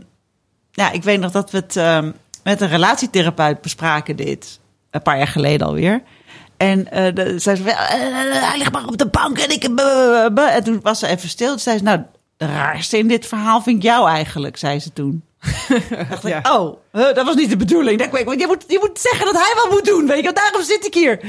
[0.72, 2.12] ja, ik weet nog dat we het ehm,
[2.50, 4.60] met een relatietherapeut bespraken dit.
[4.92, 6.02] Een paar jaar geleden alweer.
[6.58, 9.64] En eh de, zei ze eh, hij ligt maar op de bank en ik...
[9.64, 10.56] eh.
[10.56, 11.50] En toen was ze even stil.
[11.50, 12.02] Toen zei ze, nou,
[12.38, 15.24] de raarste in dit verhaal vind ik jou eigenlijk, zei ze toen.
[16.10, 18.02] dacht ik, oh, dat was niet de bedoeling.
[18.02, 20.24] Ik denk, je, moet, je moet zeggen dat hij wel moet doen, weet je.
[20.24, 21.20] want Daarom zit ik hier.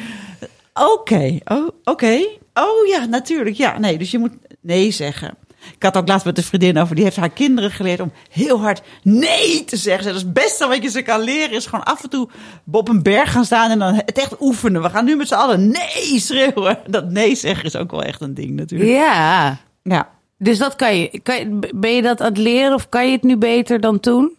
[0.74, 2.26] Oké, oh, oké.
[2.54, 3.56] Oh ja, natuurlijk.
[3.56, 5.36] Ja, nee, dus je moet nee zeggen.
[5.74, 8.60] Ik had ook laatst met een vriendin over, die heeft haar kinderen geleerd om heel
[8.60, 10.04] hard nee te zeggen.
[10.04, 12.28] Dat is het beste wat je ze kan leren, is gewoon af en toe
[12.70, 14.82] op een berg gaan staan en dan het echt oefenen.
[14.82, 16.78] We gaan nu met z'n allen nee schreeuwen.
[16.86, 18.90] Dat nee zeggen is ook wel echt een ding natuurlijk.
[18.90, 19.58] Ja.
[19.82, 20.08] Ja.
[20.38, 21.70] Dus dat kan je, kan je.
[21.74, 24.36] Ben je dat aan het leren of kan je het nu beter dan toen?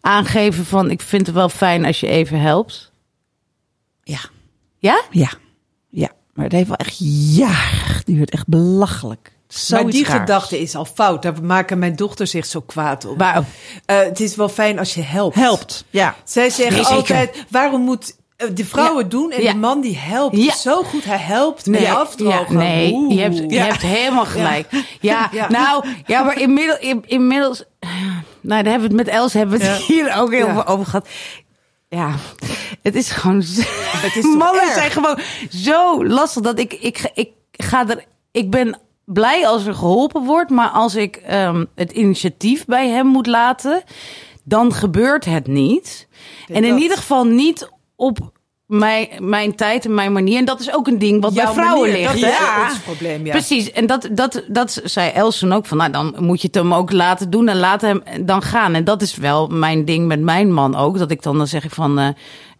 [0.00, 2.92] Aangeven van, ik vind het wel fijn als je even helpt.
[4.02, 4.20] Ja.
[4.78, 5.02] Ja?
[5.10, 5.30] Ja.
[5.88, 6.10] Ja.
[6.34, 6.98] Maar het heeft wel echt
[7.36, 8.30] jaren geduurd.
[8.30, 9.35] Echt belachelijk.
[9.70, 10.18] Maar die raars.
[10.18, 11.22] gedachte is al fout.
[11.22, 13.16] Daar maken mijn dochter zich zo kwaad op.
[13.18, 13.44] Maar,
[13.86, 15.34] Eh, het is wel fijn als je helpt.
[15.36, 15.84] Helpt.
[15.90, 16.14] Ja.
[16.24, 19.08] Zij zeggen Nee, altijd, waarom moet eh, de vrouwen Ja.
[19.10, 19.52] doen en Ja.
[19.52, 20.54] de man die helpt Ja.
[20.54, 21.04] zo goed.
[21.04, 22.56] Hij helpt Nee, afdrogen.
[22.56, 23.14] nee, Oeh.
[23.14, 24.68] je hebt, je hebt helemaal gelijk.
[25.00, 27.64] Ja, nou, ja, maar inmiddels, in- inmiddels,
[28.40, 30.86] nou, daar hebben we het met Els hebben we het hier ook heel veel over
[30.86, 31.08] gehad.
[31.88, 32.10] Ja,
[32.82, 34.72] het is gewoon, Het is mannen erg?
[34.74, 35.18] zijn gewoon
[35.50, 40.50] zo lastig dat ik, ik, ik ga er, ik ben blij als er geholpen wordt,
[40.50, 43.82] maar als ik ehm, het initiatief bij hem moet laten,
[44.44, 46.08] dan gebeurt het niet.
[46.48, 46.80] En in dat.
[46.80, 48.32] ieder geval niet op
[48.66, 50.38] mijn, mijn tijd en mijn manier.
[50.38, 52.20] En dat is ook een ding wat Jouw bij vrouwen manier, ligt.
[52.20, 52.68] dat is hè?
[52.68, 53.30] ons probleem, ja.
[53.30, 56.74] Precies, en dat, dat, dat zei Elson ook van, nou dan moet je het hem
[56.74, 58.74] ook laten doen en laat hem dan gaan.
[58.74, 61.64] En dat is wel mijn ding met mijn man ook, dat ik dan, dan zeg
[61.64, 62.08] ik van, eh,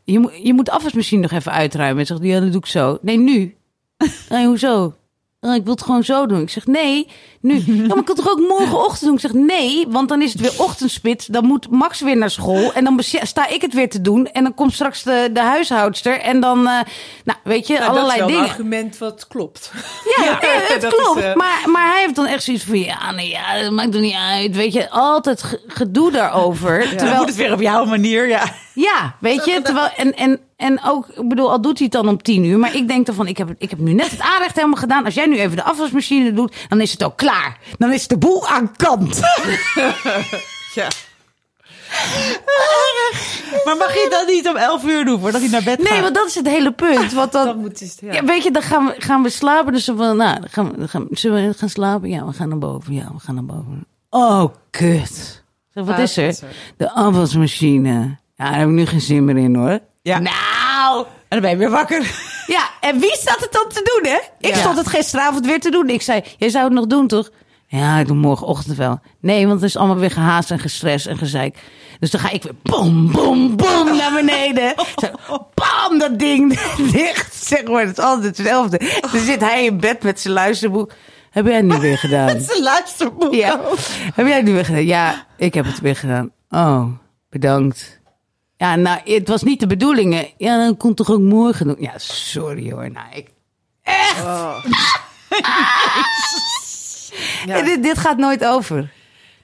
[0.05, 2.01] je, moet je moet afwasmachine nog even uitruimen.
[2.01, 2.99] En zegt ja dat doe ik zo.
[3.03, 3.57] Nee, nu.
[4.29, 4.95] nee, hoezo?
[5.41, 6.41] "Oh, ik wil het gewoon zo doen.
[6.41, 7.09] Ik zeg, nee,
[7.41, 7.55] nu.
[7.67, 9.15] Ja, maar ik kan het toch ook morgenochtend doen?
[9.15, 11.27] Ik zeg, nee, want dan is het weer ochtendspits.
[11.27, 12.73] Dan moet Max weer naar school.
[12.73, 14.27] En dan sta ik het weer te doen.
[14.27, 16.21] En dan komt straks de, de huishoudster.
[16.21, 16.81] En dan, eh,
[17.25, 18.43] nou, weet je, Nou, allerlei dat is wel dingen.
[18.45, 19.73] een argument wat klopt.
[20.17, 21.19] Ja, Ja, het dat klopt.
[21.19, 22.79] is, eh, maar, maar hij heeft dan echt zoiets van...
[22.79, 24.57] Ja, nee, ja, dat maakt er niet uit.
[24.57, 26.89] Weet je, altijd ge- gedoe daarover.
[26.97, 28.45] Terwijl, moet het weer op jouw manier, ja.
[28.75, 29.89] ja, weet je, terwijl...
[29.97, 32.59] En, en, en ook, ik bedoel, al doet hij het dan om tien uur...
[32.59, 35.05] maar ik denk dan van, ik heb, ik heb nu net het aanrecht helemaal gedaan.
[35.05, 37.59] Als jij nu even de afwasmachine doet, dan is het ook klaar.
[37.79, 39.21] Dan is de boel aan kant.
[40.75, 40.89] Ja.
[43.65, 45.91] Maar mag je dan niet om 11 uur doen voordat hij naar bed gaat?
[45.93, 47.13] Nee, want dat is het hele punt.
[47.13, 48.13] Want dan, Dan moet het, ja.
[48.13, 49.73] Ja, weet je, dan gaan we, gaan we slapen.
[49.73, 52.09] Dus van, nou, dan gaan we, gaan, we- zullen we gaan slapen?
[52.09, 52.95] Ja, we gaan naar boven.
[52.95, 53.87] Ja, we gaan naar boven.
[54.11, 55.43] Oh, kut.
[55.75, 56.49] Zeg, wat Ah, is dat is er.
[56.77, 57.91] De afwasmachine.
[58.37, 59.79] Ja, daar heb ik nu geen zin meer in, hoor.
[60.07, 60.19] Ja.
[60.19, 62.01] Nou, En dan ben je weer wakker.
[62.47, 64.19] ja, en wie staat het dan te doen, hè?
[64.49, 64.61] Ik Ja.
[64.61, 65.89] stond het gisteravond weer te doen.
[65.89, 67.31] Ik zei, jij zou het nog doen, toch?
[67.67, 69.01] Ja, ik doe morgenochtend wel.
[69.21, 71.59] Nee, want het is allemaal weer gehaast en gestrest en gezeik.
[72.01, 74.75] Dus dan ga ik weer bom, bom, bom naar beneden.
[74.97, 75.09] Zo,
[75.55, 76.59] bam, dat ding
[76.93, 77.35] dicht.
[77.35, 78.79] Zeg maar, het is altijd hetzelfde.
[79.13, 80.93] Dan zit hij in bed met zijn luisterboek.
[81.31, 82.41] Heb jij het nu weer gedaan?
[82.51, 83.35] Zijn luisterboek.
[83.35, 83.61] Ja.
[84.15, 84.85] Heb jij het nu weer gedaan?
[84.87, 86.31] Ja, ik heb het weer gedaan.
[86.51, 86.85] Oh,
[87.31, 87.96] bedankt.
[88.57, 90.15] Ja, nou, het was niet de bedoeling.
[90.15, 90.33] hè.
[90.37, 91.77] Ja, dan komt toch ook morgen doen.
[91.79, 92.91] Ja, sorry hoor.
[92.91, 93.29] Nou, ik...
[97.47, 97.63] Ja.
[97.63, 98.93] Dit, dit gaat nooit over.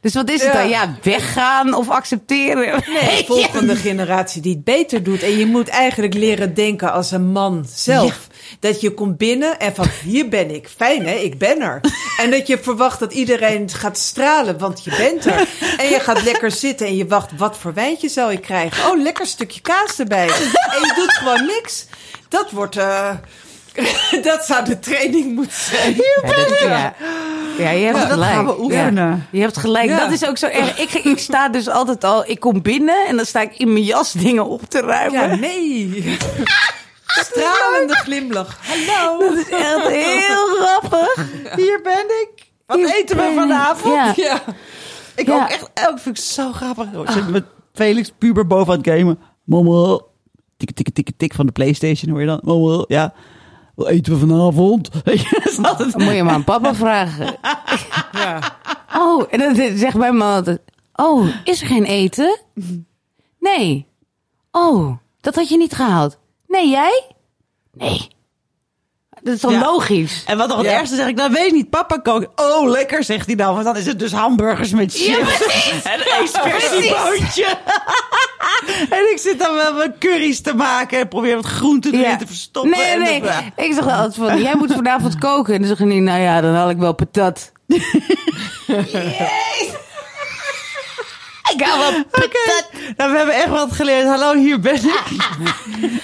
[0.03, 0.69] Dus wat is het dan?
[0.69, 2.83] Ja, weggaan of accepteren?
[2.87, 5.23] Nee, volgende generatie die het beter doet.
[5.23, 8.27] En je moet eigenlijk leren denken als een man zelf.
[8.61, 10.69] Dat je komt binnen en van hier ben ik.
[10.77, 11.81] Fijn hè, ik ben er.
[12.19, 15.49] En dat je verwacht dat iedereen gaat stralen, want je bent er.
[15.79, 18.91] En je gaat lekker zitten en je wacht, wat voor wijntje zou ik krijgen?
[18.91, 20.29] Oh, lekker stukje kaas erbij.
[20.29, 21.87] En je doet gewoon niks.
[22.29, 22.77] Dat wordt...
[22.77, 23.11] eh,
[24.31, 25.95] dat zou de training moeten zijn.
[25.95, 26.95] Ja, dat- ja.
[27.59, 28.33] Ja, je hebt dat gelijk.
[28.33, 29.09] gaan we oefenen.
[29.09, 29.89] Ja, je hebt gelijk.
[29.89, 29.99] Ja.
[29.99, 30.79] Dat is ook zo erg.
[30.79, 32.25] Ik, ik sta dus altijd al...
[32.31, 35.21] Ik kom binnen en dan sta ik in mijn jas dingen op te ruimen.
[35.31, 36.17] Ja, nee.
[37.07, 38.59] Stralende glimlach.
[38.63, 39.19] Hallo.
[39.19, 41.27] Dat is echt heel grappig.
[41.57, 42.51] Hier ben ik.
[42.67, 43.35] Wat Hier eten we ik.
[43.35, 43.95] vanavond?
[43.95, 44.13] Ja.
[44.17, 44.43] Ja.
[45.17, 45.35] Ik Ja.
[45.43, 46.85] ook echt, elk vind ik zo grappig.
[46.93, 47.45] Ik zit met
[47.75, 49.19] Felix puber boven aan het gamen.
[49.45, 50.01] Mama,
[50.57, 52.41] tik, tik, tik, tik van de Playstation hoor je dan.
[52.43, 53.13] Mama, ja.
[53.83, 54.91] Wat eten we vanavond?
[55.79, 57.37] Dan moet je maar aan papa vragen.
[58.13, 58.39] Ja.
[58.97, 60.61] Oh, en dan zegt mijn man altijd...
[60.95, 62.41] Oh, is er geen eten?
[63.41, 63.87] Nee.
[64.51, 66.19] Oh, dat had je niet gehaald.
[66.47, 67.05] Nee, jij?
[67.73, 68.09] Nee.
[69.23, 69.61] Dat is dan Ja.
[69.61, 70.25] logisch.
[70.27, 70.73] En wat nog het Ja.
[70.73, 72.41] ergste zeg ik, dan weet ik niet, papa kookt.
[72.41, 73.53] Oh, lekker, zegt hij dan.
[73.53, 75.43] Want dan is het dus hamburgers met chips.
[75.93, 77.47] en een expressieboontje.
[78.99, 82.27] en ik zit dan wel mijn curry's te maken en probeer wat groenten erin te
[82.27, 82.71] verstoppen.
[82.71, 83.23] Nee, en nee.
[83.57, 85.53] Ik zeg altijd van, jij moet vanavond koken.
[85.53, 87.53] En dan zeggen die, nou ja, dan haal ik wel patat.
[91.53, 92.71] Ik haal wel patat.
[92.97, 94.07] Nou, we hebben echt wat geleerd.
[94.07, 95.05] Hallo, hier ben ik.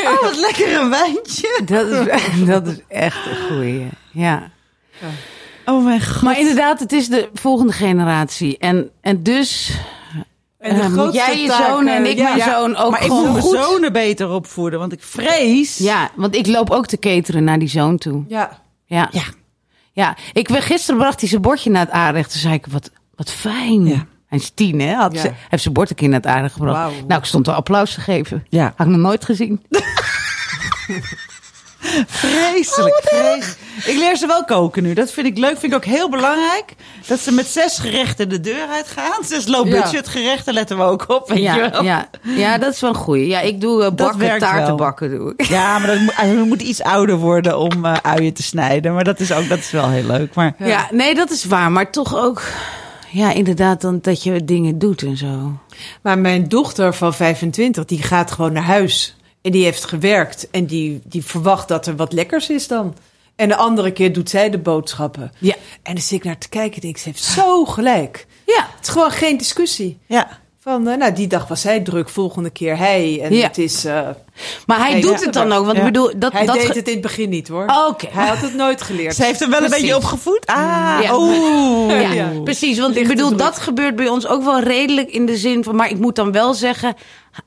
[0.09, 1.61] oh, wat lekker een wijntje.
[1.64, 2.07] Dat is,
[2.53, 3.89] dat is echt een goeie.
[4.12, 4.51] Ja.
[5.64, 6.22] Oh mijn god.
[6.22, 8.59] Maar inderdaad, het is de volgende generatie.
[8.59, 9.72] En, en dus
[10.59, 12.34] En de moet jij je taak, zoon en ik ja.
[12.34, 15.76] mijn zoon ook maar ik gewoon moet mijn zonen beter opvoeden, want ik vrees.
[15.76, 18.24] Ja, want ik loop ook te cateren naar die zoon toe.
[18.28, 18.62] Ja.
[18.84, 19.09] Ja.
[19.11, 19.22] Ja.
[19.92, 22.30] Ja, ik gisteren bracht hij zijn bordje naar het aanrecht.
[22.30, 23.86] Toen zei ik, wat, wat fijn.
[23.86, 24.06] Ja.
[24.26, 24.94] Hij is tien, hè?
[24.94, 26.92] Had ze, heeft zijn bord een keer naar het aanrecht gebracht.
[27.06, 28.46] Nou, ik stond er applaus te geven.
[28.48, 28.72] Ja.
[28.76, 29.62] Had ik nog nooit gezien.
[32.06, 33.56] Vreselijk, vreselijk.
[33.86, 34.94] Ik leer ze wel koken nu.
[34.94, 35.58] Dat vind ik leuk.
[35.58, 36.74] Vind ik ook heel belangrijk.
[37.06, 39.24] Dat ze met zes gerechten de deur uitgaan.
[39.24, 39.82] Zes low Ja.
[39.82, 41.28] budget gerechten letten we ook op.
[41.28, 41.82] Weet je Ja, wel?
[41.84, 43.26] ja, ja, dat is wel een goeie.
[43.26, 44.76] Ja, ik doe uh, bakken, taarten wel.
[44.76, 45.10] bakken.
[45.18, 45.46] Doe ik.
[45.46, 48.94] Ja, maar dat moet, iets ouder worden om eh, uien te snijden.
[48.94, 50.34] Maar dat is ook dat is wel heel leuk.
[50.34, 50.88] Maar Ja.
[50.90, 51.72] nee, dat is waar.
[51.72, 52.42] Maar toch ook,
[53.10, 55.58] ja, inderdaad, dan, dat je dingen doet en zo.
[56.02, 59.16] Maar mijn dochter van 25, die gaat gewoon naar huis.
[59.49, 60.49] En die heeft gewerkt.
[60.51, 62.96] En die, die verwacht dat er wat lekkers is dan.
[63.36, 65.32] En de andere keer doet zij de boodschappen.
[65.38, 65.55] Ja.
[65.82, 68.26] En dan zit ik naar te kijken en denk ik, ze heeft zo gelijk.
[68.46, 69.99] Ja, Het is gewoon geen discussie.
[70.07, 70.28] ja.
[70.61, 73.20] Van, eh, nou, die dag was zij druk, volgende keer hij.
[73.22, 73.46] En Ja.
[73.46, 73.84] het is...
[73.84, 74.09] eh,
[74.66, 75.24] maar hij doet ja.
[75.24, 75.64] het dan ook.
[75.64, 75.82] Want Ja.
[75.86, 77.64] ik bedoel, dat, hij dat deed het in het begin niet, hoor.
[77.66, 78.07] Oh, Oké.
[78.11, 79.14] Hij had het nooit geleerd.
[79.14, 80.46] Ze heeft hem wel een beetje opgevoed.
[80.46, 81.16] Ah, Ja.
[81.18, 82.12] oeh.
[82.14, 82.78] Ja, precies.
[82.78, 85.76] Want ik bedoel, dat gebeurt bij ons ook wel redelijk in de zin van...
[85.76, 86.94] Maar ik moet dan wel zeggen...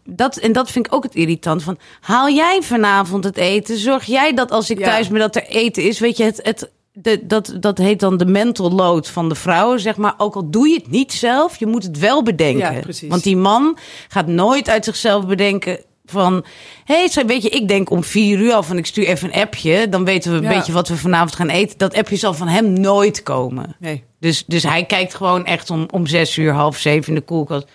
[0.06, 1.78] Dat, en dat vind ik ook het irritant van...
[2.02, 3.78] Haal jij vanavond het eten?
[3.78, 4.86] Zorg jij dat als ik Ja.
[4.86, 6.00] thuis ben dat er eten is?
[6.00, 9.80] Weet je, het, het, de, dat, dat heet dan de mental load van de vrouwen,
[9.80, 10.14] zeg maar.
[10.18, 12.74] Ook al doe je het niet zelf, je moet het wel bedenken.
[12.74, 13.08] Ja.
[13.08, 13.78] Want die man
[14.08, 16.46] gaat nooit uit zichzelf bedenken van...
[16.84, 19.42] Hé, hey, weet je, ik denk om vier uur af en ik stuur even een
[19.42, 19.90] appje.
[19.90, 20.50] Dan weten we een Ja.
[20.58, 21.78] beetje wat we vanavond gaan eten.
[21.78, 23.76] Dat appje zal van hem nooit komen.
[23.80, 24.04] Nee.
[24.20, 27.68] Dus, dus hij kijkt gewoon echt om, om zes uur, half zeven in de koelkast.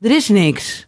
[0.00, 0.86] Er is niks.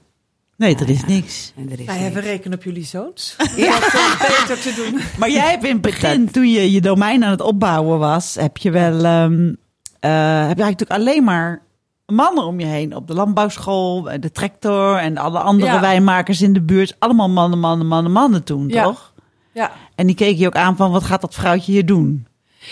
[0.57, 1.53] Nee, dat is niks.
[1.57, 1.99] En er is Wij niks.
[2.05, 3.37] hebben rekenen op jullie zoons.
[3.57, 3.79] Ja.
[3.81, 5.01] Dat is beter te doen.
[5.19, 8.57] Maar jij hebt in het begin, toen je je domein aan het opbouwen was, heb
[8.57, 9.53] je wel, ehm,
[10.01, 10.11] eh,
[10.47, 11.63] heb je eigenlijk natuurlijk alleen maar
[12.07, 12.97] mannen om je heen.
[12.97, 15.81] Op de landbouwschool, de tractor en alle andere Ja.
[15.81, 16.97] wijnmakers in de buurt.
[16.99, 18.83] Allemaal mannen, mannen, mannen, mannen toen, Ja.
[18.85, 19.13] toch?
[19.53, 19.71] Ja.
[19.95, 22.27] En die keek je ook aan van, wat gaat dat vrouwtje hier doen?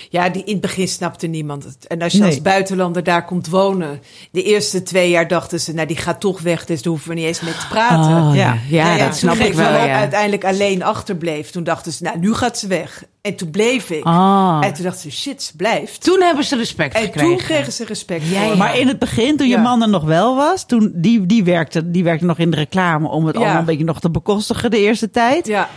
[0.08, 1.86] Ja, die, in het begin snapte niemand het.
[1.86, 2.28] En als je Nee.
[2.28, 4.00] als buitenlander daar komt wonen...
[4.30, 5.72] de eerste twee jaar dachten ze...
[5.74, 8.16] nou, die gaat toch weg, dus daar hoeven we niet eens mee te praten.
[8.28, 8.94] Oh, ja, Ja.
[8.96, 9.72] ja, dat snap toen ik wel.
[9.72, 9.96] Ja.
[9.98, 11.50] uiteindelijk alleen achterbleef...
[11.50, 13.04] toen dachten ze, nou, nu gaat ze weg.
[13.20, 14.04] En toen bleef ik.
[14.04, 14.58] Ah.
[14.64, 16.04] En toen dachten ze, shit, ze blijft.
[16.04, 17.28] Toen hebben ze respect En gekregen.
[17.28, 18.54] toen kregen ze respect Ja.
[18.56, 21.90] Maar in het begin, toen je man er nog wel was, toen, die, die, werkte,
[21.90, 23.40] die werkte nog in de reclame om het Ja.
[23.40, 25.46] allemaal een beetje nog te bekostigen de eerste tijd.
[25.46, 25.68] Ja,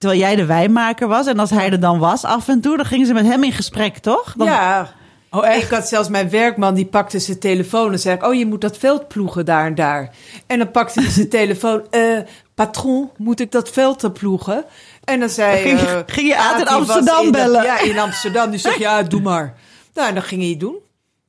[0.00, 1.26] Terwijl jij de wijnmaker was.
[1.26, 3.52] En als hij er dan was af en toe, dan gingen ze met hem in
[3.52, 4.34] gesprek, toch?
[4.36, 4.88] Dan- ja.
[5.30, 5.62] Oh, echt?
[5.62, 8.60] Ik had zelfs mijn werkman, die pakte zijn telefoon en zei ik, oh, je moet
[8.60, 10.10] dat veld ploegen daar en daar.
[10.46, 12.18] En dan pakte hij zijn telefoon, eh,
[12.54, 14.64] patron, moet ik dat veld dan ploegen?
[15.04, 15.56] En dan zei...
[15.62, 17.62] Ging- eh, ging je uit in Amsterdam in dat- bellen?
[17.64, 18.50] ja, in Amsterdam.
[18.50, 19.54] Die zegt, ja, doe maar.
[19.94, 20.76] Nou, en dan ging hij het doen.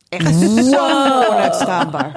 [0.10, 0.88] Echt zo
[1.30, 2.12] onuitstaanbaar.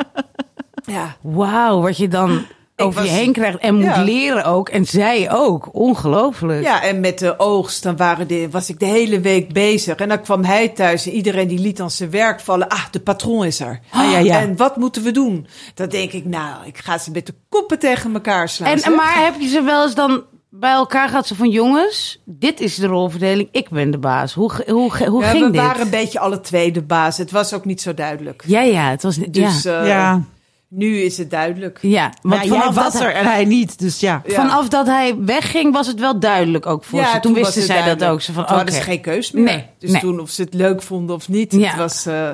[0.85, 1.17] Ja.
[1.21, 2.47] Wauw, wat je dan
[2.77, 4.03] over je heen krijgt en moet Ja.
[4.03, 4.69] leren ook.
[4.69, 5.69] En zij ook.
[5.73, 6.63] Ongelooflijk.
[6.63, 9.97] Ja, en met de oogst, dan waren de, was ik de hele week bezig.
[9.97, 12.69] En dan kwam hij thuis en iedereen die liet dan zijn werk vallen.
[12.69, 13.81] Ah, de patroon is er.
[13.91, 14.41] Ah, ja, ja.
[14.41, 15.47] En wat moeten we doen?
[15.75, 18.69] Dan denk ik, nou, ik ga ze met de koppen tegen elkaar slaan.
[18.71, 18.95] En, zeg.
[18.95, 21.27] maar heb je ze wel eens dan bij elkaar gehad?
[21.27, 23.49] Zo van jongens, dit is de rolverdeling.
[23.53, 24.33] Ik ben de baas.
[24.35, 25.61] Hoe, hoe, hoe ja, ging we dit?
[25.61, 27.17] waren een beetje alle twee de baas.
[27.19, 28.43] Het was ook niet zo duidelijk.
[28.47, 29.81] Ja, ja, het was Dus ja.
[29.81, 30.23] eh, ja.
[30.69, 31.79] Nu is het duidelijk.
[31.83, 34.23] Ja, Maar want jij vanaf was dat, er en hij niet, dus ja.
[34.27, 34.35] Ja.
[34.35, 37.21] vanaf dat hij wegging was het wel duidelijk ook voor ze.
[37.21, 38.21] Toen, wisten zij dat ook.
[38.21, 39.45] Ze van, Toen hadden ze geen keus meer.
[39.45, 40.01] Nee, dus nee.
[40.01, 41.53] toen of ze het leuk vonden of niet.
[41.53, 41.69] Ja.
[41.69, 42.31] Het was, eh,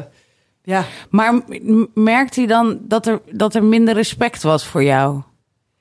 [0.62, 0.84] ja.
[1.10, 1.40] Maar
[1.94, 5.22] merkt hij dan dat er, dat er minder respect was voor jou?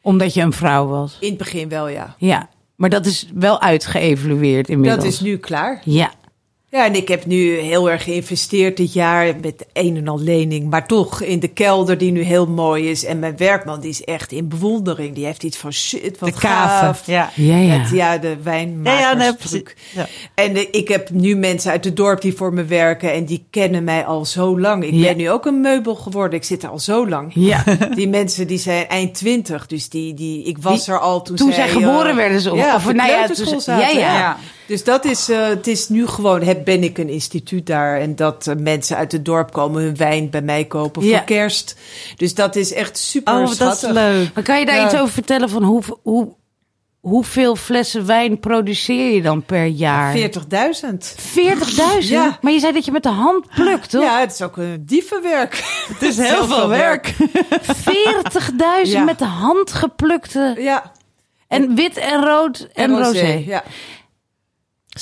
[0.01, 1.17] Omdat je een vrouw was?
[1.19, 2.15] In het begin wel, ja.
[2.17, 5.03] Ja, maar dat is wel uitgeëvalueerd inmiddels.
[5.03, 5.81] Dat is nu klaar.
[5.83, 6.11] Ja,
[6.71, 10.69] Ja, en ik heb nu heel erg geïnvesteerd dit jaar met een en al lening.
[10.69, 13.05] Maar toch in de kelder die nu heel mooi is.
[13.05, 15.15] En mijn werkman die is echt in bewondering.
[15.15, 16.69] Die heeft iets van shit, wat De kaven.
[16.85, 17.05] gaaf.
[17.05, 17.29] Ja.
[17.35, 17.73] ja, ja.
[17.79, 19.61] Het- ja, de wijnmakers Ja, ja.
[19.93, 20.07] Ja.
[20.35, 23.13] En ik heb nu mensen uit het dorp die voor me werken.
[23.13, 24.83] En die kennen mij al zo lang.
[24.83, 25.01] Ik Ja.
[25.07, 26.39] ben nu ook een meubel geworden.
[26.39, 27.31] Ik zit er al zo lang.
[27.35, 27.63] Ja.
[27.95, 29.67] Die mensen die zijn eind twintig.
[29.67, 32.41] Dus die, die, ik was Die- er al toen, toen zij, zij geboren eh, werden
[32.41, 34.37] ze, of- Ja, of- of nou ja, toen ze- zaten, ja, ja.
[34.69, 37.99] Dus dat is, eh, het is nu gewoon, heb, ben ik een instituut daar.
[37.99, 41.17] En dat eh, mensen uit het dorp komen hun wijn bij mij kopen Ja.
[41.17, 41.75] voor kerst.
[42.15, 44.29] Dus dat is echt super Oh, dat is leuk.
[44.33, 44.85] Maar kan je daar Ja.
[44.85, 46.35] iets over vertellen van hoe, hoe,
[46.99, 50.11] hoeveel flessen wijn produceer je dan per jaar?
[50.13, 51.15] 40.000.
[51.17, 52.09] 40.000?
[52.09, 52.37] Ja.
[52.41, 54.03] Maar je zei dat je met de hand plukt, toch?
[54.03, 55.63] Ja, het is ook een dievenwerk.
[55.93, 57.13] Het is heel veel werk.
[57.17, 57.25] 40.000
[58.83, 59.03] Ja.
[59.03, 60.55] met de hand geplukte.
[60.59, 60.91] Ja.
[61.47, 63.43] En wit en rood en, rosé.
[63.45, 63.63] Ja.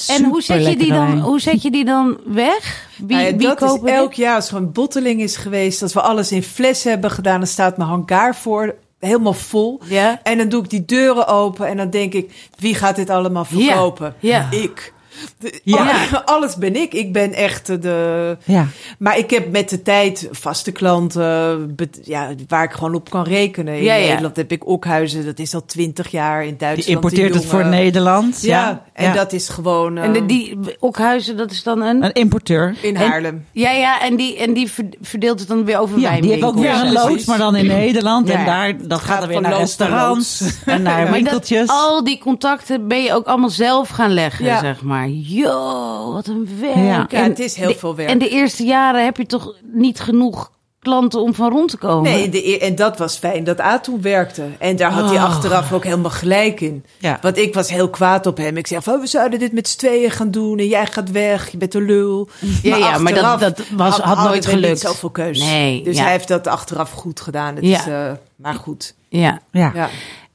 [0.08, 1.20] En hoe zet, je die dan, wijn.
[1.20, 2.90] hoe zet je die dan weg?
[2.98, 4.18] Wie, Nou ja, wie dat is kopen elk dit?
[4.18, 7.48] jaar als er een botteling is geweest, als we alles in flessen hebben gedaan, dan
[7.48, 9.82] staat mijn hangaar voor helemaal vol.
[9.84, 10.20] Ja.
[10.24, 13.46] En dan doe ik die deuren open en dan denk ik, wie gaat dit allemaal
[13.46, 14.16] verkopen?
[14.20, 14.48] Ja.
[14.52, 14.94] Ik.
[15.40, 15.92] De- Ja.
[16.12, 16.94] al- Alles ben ik.
[16.94, 18.38] Ik ben echt eh, de.
[18.44, 18.68] Ja.
[19.00, 23.24] Maar ik heb met de tijd vaste klanten bet- ja, waar ik gewoon op kan
[23.24, 23.74] rekenen.
[23.78, 24.08] In Ja, ja.
[24.08, 26.42] Nederland heb ik Okhuizen, dat is al twintig jaar.
[26.46, 26.86] In Duitsland.
[26.86, 28.42] Die importeert die het voor Nederland.
[28.42, 29.14] Ja, Ja, en ja.
[29.14, 29.98] dat is gewoon.
[29.98, 32.04] eh, En de, die Okhuizen, dat is dan een...
[32.04, 32.76] Een importeur.
[32.82, 33.46] in en- Haarlem.
[33.52, 36.44] Ja, ja, en die, en die ver- verdeelt het dan weer over Ja, die heeft
[36.44, 38.28] ook weer een loods, maar dan in Nederland.
[38.28, 38.34] Ja.
[38.40, 41.04] En daar, dat gaat dan weer naar restaurants en naar Ja.
[41.04, 41.70] Maar dat, winkeltjes.
[41.70, 44.60] al die contacten ben je ook allemaal zelf gaan leggen, Ja.
[44.60, 45.07] zeg maar.
[45.08, 46.76] Yo, wat een werk.
[46.76, 46.82] Ja.
[46.84, 48.10] Ja, En het is heel de- veel werk.
[48.10, 52.12] En de eerste jaren heb je toch niet genoeg klanten om van rond te komen?
[52.12, 54.44] Nee, de, e- en dat was fijn dat A toen werkte.
[54.60, 55.24] En daar had hij Oh.
[55.24, 56.86] achteraf ook helemaal gelijk in.
[56.98, 57.18] Ja.
[57.22, 58.58] Want ik was heel kwaad op hem.
[58.58, 60.58] Ik zei van, oh, we zouden dit met z'n tweeën gaan doen.
[60.60, 62.30] En jij gaat weg, je bent een lul.
[62.64, 64.80] Ja, ja, maar dat- dat was- had nooit niet gelukt.
[64.80, 65.40] zoveel keus.
[65.40, 66.04] Nee, dus ja.
[66.04, 67.56] hij heeft dat achteraf goed gedaan.
[67.56, 67.80] Het Ja.
[67.80, 68.96] is, eh, maar goed.
[69.10, 69.40] Ja.
[69.52, 69.72] ja.
[69.76, 69.90] Ja,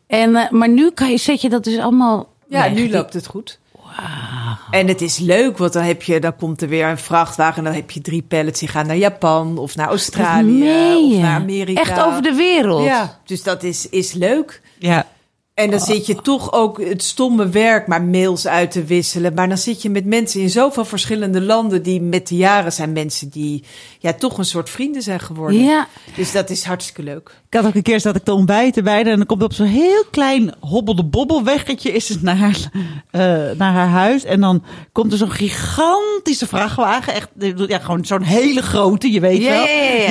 [0.06, 2.72] En, eh, maar nu kan je, zet je dat dus allemaal ja weg.
[2.72, 3.58] nu loopt het goed.
[4.70, 7.56] En het is leuk, want dan, heb je, dan komt er weer een vrachtwagen...
[7.56, 11.40] en dan heb je drie pallets die gaan naar Japan of naar Australië of naar
[11.40, 11.80] Amerika.
[11.80, 12.84] Echt over de wereld.
[12.84, 14.62] Ja, dus dat is, is leuk.
[14.78, 15.06] ja.
[15.54, 19.34] En dan zit je toch ook het stomme werk, maar mails uit te wisselen.
[19.34, 22.92] Maar dan zit je met mensen in zoveel verschillende landen die met de jaren zijn
[22.92, 23.64] mensen die
[23.98, 25.64] ja toch een soort vrienden zijn geworden.
[25.64, 25.88] Ja.
[26.16, 27.40] Dus dat is hartstikke leuk.
[27.48, 29.52] Ik had ook een keer dat ik te ontbijten bij haar en dan komt op
[29.52, 32.58] zo'n heel klein hobbelde bobbel weggetje is het naar haar,
[33.10, 33.20] eh,
[33.58, 37.28] naar haar huis en dan komt er zo'n gigantische vrachtwagen, echt
[37.66, 39.64] ja, gewoon zo'n hele grote, je weet wel.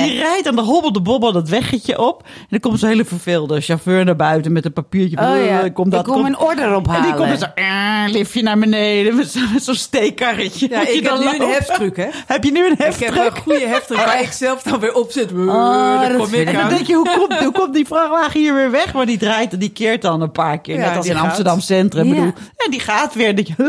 [0.04, 3.60] Die rijdt aan de hobbelde bobbel dat weggetje op en dan komt zo'n hele verveelde
[3.60, 5.18] chauffeur naar buiten met een papiertje.
[5.18, 7.00] Oh ja, Eh, komt dat, ik kom een order ophalen.
[7.00, 10.68] En die komt er zo, eh, liftje naar beneden met zo'n steekkarretje.
[10.70, 12.08] Ja, ik heb dan nu een heftruck, hè?
[12.26, 13.36] Heb je nu een Ik heb heftruck?
[13.36, 15.32] een goede heftruck waar ik zelf dan weer op zit.
[15.32, 18.54] Oh, dat kom ik En dan denk je, hoe komt, hoe komt die vrachtwagen hier
[18.54, 18.92] weer weg?
[18.92, 20.78] Maar die draait en die keert dan een paar keer.
[20.78, 21.16] Net als in.
[21.16, 22.08] Amsterdam Centrum.
[22.08, 22.32] Bedoel.
[22.56, 23.34] En die gaat weer.
[23.56, 23.66] Huh?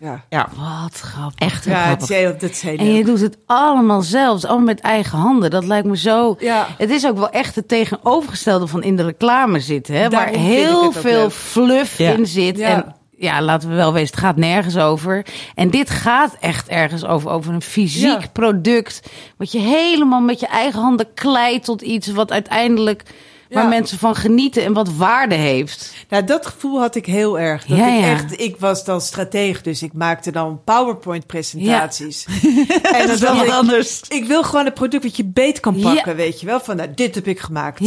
[0.00, 0.48] Ja, Ja.
[0.56, 1.38] Wat grappig.
[1.48, 2.08] Echt ja grappig.
[2.10, 5.50] is heel, dat is heel En je doet het allemaal zelf, allemaal met eigen handen.
[5.50, 6.36] Dat lijkt me zo.
[6.38, 6.66] Ja.
[6.78, 10.00] Het is ook wel echt het tegenovergestelde van in de reclame zitten, hè?
[10.10, 11.30] waar Daarom heel veel leuk.
[11.32, 12.12] fluff Ja.
[12.12, 12.56] in zit.
[12.58, 12.68] Ja.
[12.68, 15.26] En ja, laten we wel wezen, het gaat nergens over.
[15.54, 18.28] En dit gaat echt ergens over, over een fysiek Ja.
[18.32, 19.00] product.
[19.36, 23.02] Wat je helemaal met je eigen handen kleidt tot iets wat uiteindelijk
[23.50, 23.68] waar Ja.
[23.68, 25.94] mensen van genieten en wat waarde heeft.
[26.08, 27.64] Nou, dat gevoel had ik heel erg.
[27.66, 28.10] Dat Ja, ik ja.
[28.10, 32.26] echt, ik was dan strateeg, dus ik maakte dan PowerPoint-presentaties.
[32.92, 34.00] En Dat is wel ik, anders.
[34.08, 35.94] ik wil gewoon een product wat je beet kan Ja.
[35.94, 36.60] pakken, weet je wel?
[36.60, 37.78] Van, nou, dit heb ik gemaakt.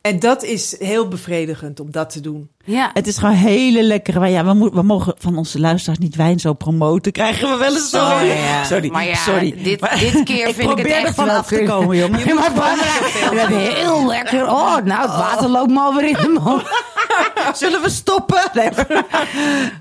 [0.00, 2.48] En dat is heel bevredigend om dat te doen.
[2.64, 2.90] ja.
[2.94, 4.32] Het is gewoon hele lekkere wijn.
[4.32, 7.12] Ja, we, mo- we mogen van onze luisteraars niet wijn zo promoten.
[7.12, 8.04] Krijgen we wel eens zo.
[8.04, 8.64] Oh, ja.
[8.64, 9.54] Sorry, Maar ja, sorry.
[9.62, 11.96] dit, Maar- dit keer ik vind ik het probeer echt van wel af te komen,
[11.96, 12.18] jongen.
[12.26, 12.76] Ja, maar
[13.32, 14.46] is heel lekker.
[14.46, 16.62] Oh, nou, het water loopt me alweer in de mond.
[17.54, 18.42] Zullen we stoppen?
[18.54, 18.68] Nee.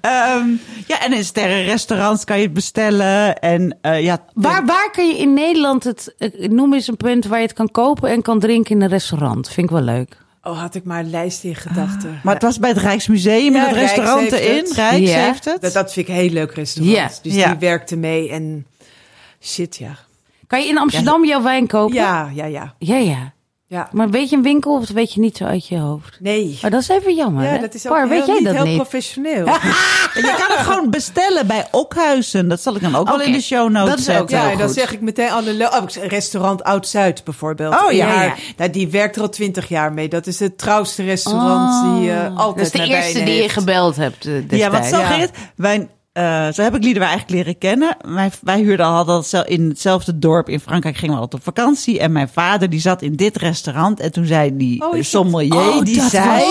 [0.01, 0.47] Ehm,
[0.87, 3.35] ja, en in sterrenrestaurants kan je het bestellen.
[3.39, 6.15] En eh, ja, Waar, waar kun je in Nederland het...
[6.17, 8.89] eh, Noem eens een punt waar je het kan kopen en kan drinken in een
[8.89, 9.49] restaurant.
[9.49, 10.16] Vind ik wel leuk.
[10.47, 12.19] Oh, had ik maar een lijst in gedachten.
[12.23, 14.55] Maar het was bij het Rijksmuseum Ja, en het Rijks restaurant erin.
[14.57, 14.71] het.
[14.73, 15.19] Rijks Ja.
[15.19, 15.61] heeft het.
[15.61, 16.95] dat, dat vind ik een heel leuk restaurant.
[16.97, 17.09] Ja.
[17.21, 17.49] Dus Ja.
[17.49, 18.65] die werkte mee en
[19.41, 19.95] shit, ja.
[20.47, 21.95] Kan je in Amsterdam jouw wijn kopen?
[21.95, 22.73] Ja, ja, ja.
[22.79, 23.33] Ja, ja.
[23.69, 23.89] Ja.
[23.91, 26.17] Maar weet je een winkel of weet je niet zo uit je hoofd?
[26.19, 26.57] Nee.
[26.61, 27.43] Maar dat is even jammer.
[27.43, 27.59] Ja, hè?
[27.59, 28.75] dat is ook heel, weet jij niet dat heel niet?
[28.75, 29.45] professioneel.
[30.13, 32.47] En je kan het gewoon bestellen bij Okhuizen.
[32.47, 34.49] Dat zal ik dan ook wel in de show notes dat is ook zetten.
[34.51, 34.75] Ja, dan goed.
[34.77, 35.53] zeg ik meteen alle...
[35.53, 37.73] le- Oh, restaurant Oud-Zuid bijvoorbeeld.
[37.85, 38.33] Oh, ja, Ja, ja.
[38.57, 40.07] Nou, die werkt er al twintig jaar mee.
[40.09, 43.95] Dat is het trouwste restaurant die eh, altijd Dat is de eerste die je gebeld
[43.95, 44.55] hebt destijds.
[44.55, 45.05] Ja, want zo Ja.
[45.05, 45.31] ging het.
[45.55, 45.87] Wij,
[46.17, 47.97] eh, zo heb ik Lieden eigenlijk leren kennen.
[48.01, 51.99] Wij, wij huurden zel- in hetzelfde dorp in Frankrijk gingen we altijd op vakantie.
[51.99, 53.99] En mijn vader die zat in dit restaurant.
[53.99, 56.43] En toen zei die Oh, sommelier, Oh, die zei...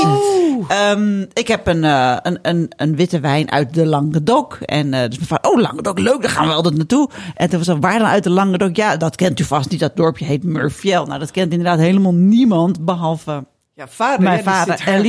[0.69, 4.59] ehm, ik heb een, eh, een, een, een witte wijn uit de Languedoc.
[4.61, 7.11] En eh, dus mijn vader, oh Languedoc, leuk, daar gaan we altijd naartoe.
[7.35, 8.77] En toen was er, waar dan uit de Languedoc?
[8.77, 9.81] Ja, dat kent u vast niet.
[9.81, 11.07] Dat dorpje heet Murfiel.
[11.07, 13.45] Nou, dat kent inderdaad helemaal niemand, behalve
[13.77, 14.23] Ja, vader.
[14.23, 15.03] mijn ja, vader en.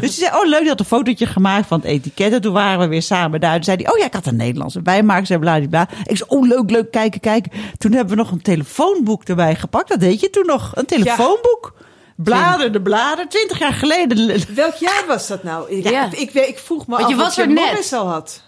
[0.00, 2.32] die zei, oh leuk, die had een fotootje gemaakt van het etiket.
[2.32, 3.54] En toen waren we weer samen daar.
[3.54, 5.26] Toen zei hij, oh ja, ik had een Nederlandse wijnmaker.
[5.26, 5.88] Zei bladibla.
[6.04, 7.52] Ik zei, oh leuk, leuk, kijken, kijken.
[7.78, 9.88] Toen hebben we nog een telefoonboek erbij gepakt.
[9.88, 11.74] Dat deed je toen nog, een telefoonboek.
[12.16, 14.44] Bladen, de bladen, twintig jaar geleden.
[14.54, 15.70] Welk jaar was dat nou?
[15.70, 16.08] Ik, Ja.
[16.12, 17.64] ik, ik, vroeg me Want af je was je er net.
[17.64, 18.42] Morris al had.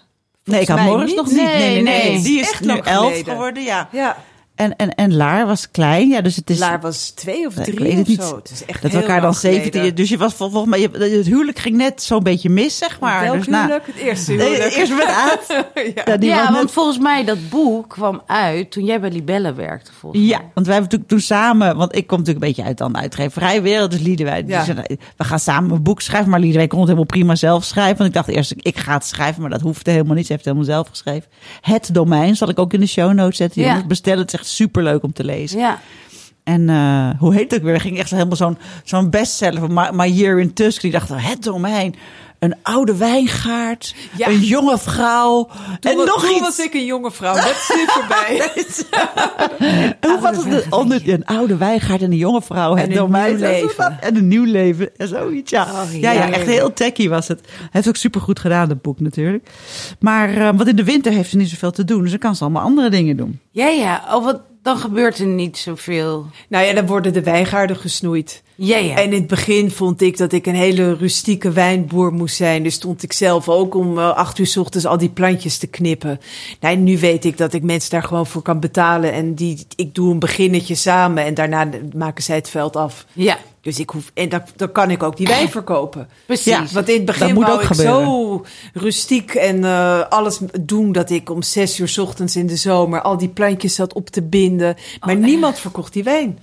[0.44, 1.36] Nee, ik had Morris nog niet.
[1.36, 2.10] Nee, nee, nee.
[2.12, 3.32] Nee, Die is echt nu elf geleden.
[3.32, 3.88] geworden, ja.
[3.92, 4.16] Ja,
[4.54, 6.58] En, en, en Laar was klein, ja, dus het is...
[6.58, 8.22] Laar was twee of Ik drie weet het of niet.
[8.22, 8.36] zo.
[8.36, 9.62] Het is echt dat we elkaar dan lang geleden.
[9.62, 9.94] 17...
[9.94, 10.80] Dus je was vol- volgens mij...
[10.80, 13.20] je- Het huwelijk ging net zo'n beetje mis, zeg maar.
[13.22, 13.86] Welk dus na- huwelijk?
[13.86, 14.74] Het eerste huwelijk.
[14.74, 15.46] eerst met Aad.
[15.94, 16.16] ja.
[16.20, 19.90] Ja, net- want volgens mij dat boek kwam uit toen jij bij Libelle werkte.
[19.92, 20.50] Volgens Ja, mij.
[20.54, 22.98] want wij hebben natuurlijk toen samen, want ik kom natuurlijk een beetje uit dan de
[22.98, 24.64] uitgeverijwereld, dus Liedewij, Ja.
[24.66, 24.86] nou,
[25.16, 27.96] we gaan samen een boek schrijven, maar Liedewij kon het helemaal prima zelf schrijven.
[27.96, 30.26] Want ik dacht eerst, ik ga het schrijven, maar dat hoefde helemaal niet.
[30.26, 31.28] Ze heeft het helemaal zelf geschreven.
[31.60, 33.60] Het domein zal ik ook in de show notes zetten.
[33.60, 33.74] Je Ja.
[33.74, 35.58] moet bestellen, het echt superleuk om te lezen.
[35.58, 35.80] Ja.
[36.44, 37.74] En eh, hoe heet het ook weer?
[37.74, 40.80] Er ging echt helemaal zo'n zo'n bestseller van My, My Year in Tusk.
[40.80, 41.94] Die dacht, het domein,
[42.42, 44.28] een oude wijngaard, Ja.
[44.28, 45.48] een jonge vrouw
[45.80, 46.40] Toen, en nog iets.
[46.40, 47.34] was ik een jonge vrouw.
[47.34, 48.50] Dat is nu voorbij.
[50.00, 50.64] Hoe was het?
[50.64, 52.74] Een, onder, een oude wijngaard en een jonge vrouw.
[52.74, 54.00] Het En een nieuw leven.
[54.00, 54.96] En een nieuw leven.
[54.96, 55.62] En zoiets, ja.
[55.64, 57.40] Oh, ja, ja, echt heel techy was het.
[57.56, 59.48] Hij heeft ook supergoed gedaan, dat boek natuurlijk.
[60.00, 62.00] Maar uh, want in de winter heeft ze niet zoveel te doen.
[62.02, 63.40] Dus dan kan ze allemaal andere dingen doen.
[63.50, 64.02] Ja, ja.
[64.14, 66.26] Oh, wat, dan gebeurt er niet zoveel.
[66.48, 68.42] Nou ja, dan worden de wijngaarden gesnoeid.
[68.54, 68.96] Ja, ja.
[68.96, 72.62] En in het begin vond ik dat ik een hele rustieke wijnboer moest zijn.
[72.62, 75.66] Dus stond ik zelf ook om uh, acht uur 's ochtends al die plantjes te
[75.66, 76.20] knippen.
[76.60, 79.12] Nou, nu weet ik dat ik mensen daar gewoon voor kan betalen.
[79.12, 83.06] En die, ik doe een beginnetje samen en daarna maken zij het veld af.
[83.12, 86.08] ja, Dus ik hoef, en dan, dan kan ik ook die wijn verkopen.
[86.26, 86.44] precies.
[86.52, 86.64] Ja.
[86.72, 88.04] Want in het Dat begin moet ook ik gebeuren.
[88.04, 88.44] zo
[88.74, 93.00] rustiek en uh, alles doen dat ik om zes uur 's ochtends in de zomer
[93.02, 94.76] al die plantjes zat op te binden.
[95.00, 96.38] Maar Oh, niemand verkocht die wijn.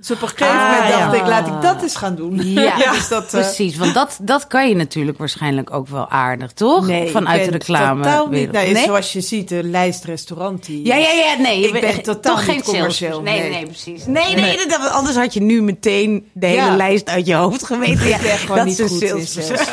[0.00, 1.20] Dus op een gegeven Ah, moment dacht ja.
[1.20, 2.40] ik, laat ik dat eens gaan doen.
[2.42, 3.76] Ja, dus dat, uh, precies.
[3.76, 6.86] Want dat, dat kan je natuurlijk waarschijnlijk ook wel aardig, toch?
[6.86, 8.02] nee, Vanuit ik de reclame.
[8.02, 8.52] Totaal niet.
[8.52, 8.84] Nou, nee?
[8.84, 10.86] Zoals je ziet, de lijst restaurant die.
[10.86, 11.60] Ja, ja, ja, nee.
[11.60, 13.24] je Ik ben bent totaal toch niet geen commercieel, sales.
[13.30, 13.64] Nee, nee, nee.
[13.66, 14.06] precies.
[14.06, 16.76] Nee, nee, nee, dat- anders had je nu meteen de hele Ja.
[16.76, 18.08] lijst uit je hoofd geweten.
[18.08, 19.32] Ja, Ik ben gewoon dat niet is goed in sales.
[19.46, 19.68] sales.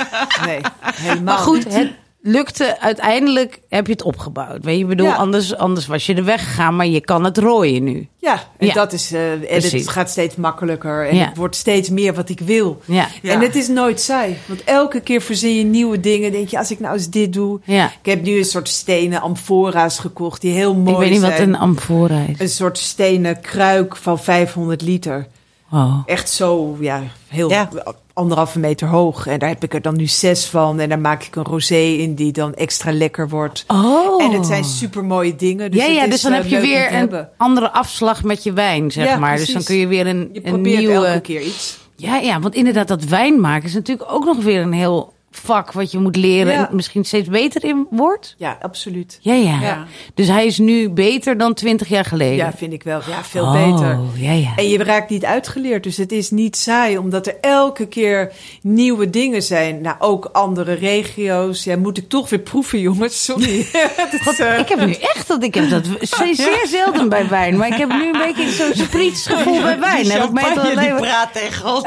[0.45, 0.59] Nee,
[0.95, 1.91] helemaal Maar goed, het
[2.27, 4.63] lukte uiteindelijk, heb je het opgebouwd.
[4.63, 5.13] Weet je, ik bedoel, Ja.
[5.15, 8.07] anders, anders was je er weggegaan, maar je kan het rooien nu.
[8.17, 8.73] Ja, en Ja.
[8.73, 9.11] dat is.
[9.11, 9.71] eh en Precies.
[9.81, 11.07] het gaat steeds makkelijker.
[11.09, 11.25] En Ja.
[11.25, 12.81] het wordt steeds meer wat ik wil.
[12.85, 13.07] Ja.
[13.23, 14.37] En het is nooit saai.
[14.45, 16.31] Want elke keer verzin je nieuwe dingen.
[16.31, 17.59] Denk je, als ik nou eens dit doe.
[17.63, 17.85] Ja.
[18.01, 20.41] Ik heb nu een soort stenen amfora's gekocht.
[20.41, 21.49] Die heel mooi ik weet niet wat zijn.
[21.49, 22.39] een amfora is.
[22.39, 25.27] Een soort stenen kruik van 500 liter.
[25.71, 25.97] Oh.
[26.05, 27.69] Echt zo, ja, heel Ja.
[28.13, 29.27] anderhalve meter hoog.
[29.27, 30.79] En daar heb ik er dan nu zes van.
[30.79, 33.63] En daar maak ik een rosé in die dan extra lekker wordt.
[33.67, 34.23] Oh.
[34.23, 35.71] En het zijn super mooie dingen.
[35.71, 37.29] Dus ja, ja, dus dan eh, heb je weer een hebben.
[37.37, 39.37] andere afslag met je wijn, zeg Ja, maar.
[39.37, 40.93] Dus dan kun je weer een, Je een probeert nieuwe...
[41.05, 41.77] elke keer iets.
[41.95, 45.13] Ja, ja, want inderdaad, dat wijn maken is natuurlijk ook nog weer een heel
[45.43, 46.69] vak wat je moet leren Ja.
[46.69, 48.35] en misschien steeds beter in wordt?
[48.37, 49.19] Ja, absoluut.
[49.21, 49.61] Ja, ja.
[49.61, 49.85] Ja.
[50.13, 52.35] Dus hij is nu beter dan twintig jaar geleden?
[52.35, 53.01] Ja, vind ik wel.
[53.09, 53.99] Ja, veel oh, beter.
[54.15, 54.53] Ja, ja.
[54.55, 58.31] En je raakt niet uitgeleerd, dus het is niet saai, omdat er elke keer
[58.61, 59.81] nieuwe dingen zijn.
[59.81, 61.63] Nou, ook andere regio's.
[61.63, 63.23] Ja, moet ik toch weer proeven, jongens?
[63.23, 63.67] Sorry.
[64.25, 65.85] God, eh, ik heb nu echt dat ik heb dat
[66.17, 70.03] zeer, zeer zelden bij wijn, maar ik heb nu een beetje zo'n sprietsgevoel bij wijn.
[70.03, 71.83] Die Heb ik mij alleen praat tegen ons.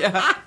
[0.00, 0.44] ja.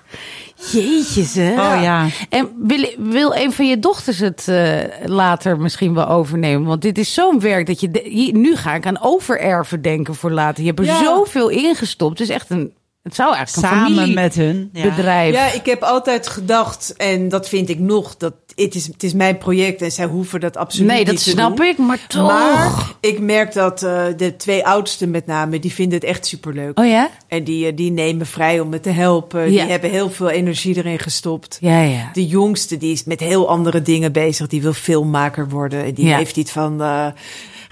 [0.72, 1.50] Jeetje, zeg.
[1.52, 2.06] Oh ja.
[2.28, 6.66] En wil, wil een van je dochters het eh, later misschien wel overnemen?
[6.68, 7.90] Want dit is zo'n werk dat je...
[7.90, 10.60] de- hier, nu ga ik aan overerven denken voor later.
[10.62, 11.02] Je hebt er Ja.
[11.04, 12.18] zoveel ingestopt.
[12.18, 12.72] Het is echt een...
[13.02, 14.70] Het zou eigenlijk een Samen met hun.
[14.72, 14.80] Ja.
[14.80, 15.34] familiebedrijf.
[15.34, 18.34] ja, ik heb altijd gedacht, en dat vind ik nog, dat
[18.64, 21.30] het is, het is mijn project en zij hoeven dat absoluut nee, dat niet te
[21.30, 21.66] snap doen.
[21.66, 22.26] ik, maar toch.
[22.28, 26.78] Maar ik merk dat eh, de twee oudste met name, die vinden het echt superleuk.
[26.78, 27.10] Oh ja?
[27.28, 29.40] En die, eh, die nemen vrij om me te helpen.
[29.40, 29.46] Ja.
[29.62, 31.58] Die hebben heel veel energie erin gestopt.
[31.60, 32.10] Ja, ja.
[32.12, 34.46] De jongste die is met heel andere dingen bezig.
[34.46, 35.84] Die wil filmmaker worden.
[35.84, 36.16] En die Ja.
[36.16, 36.82] heeft iets van...
[36.82, 37.06] eh,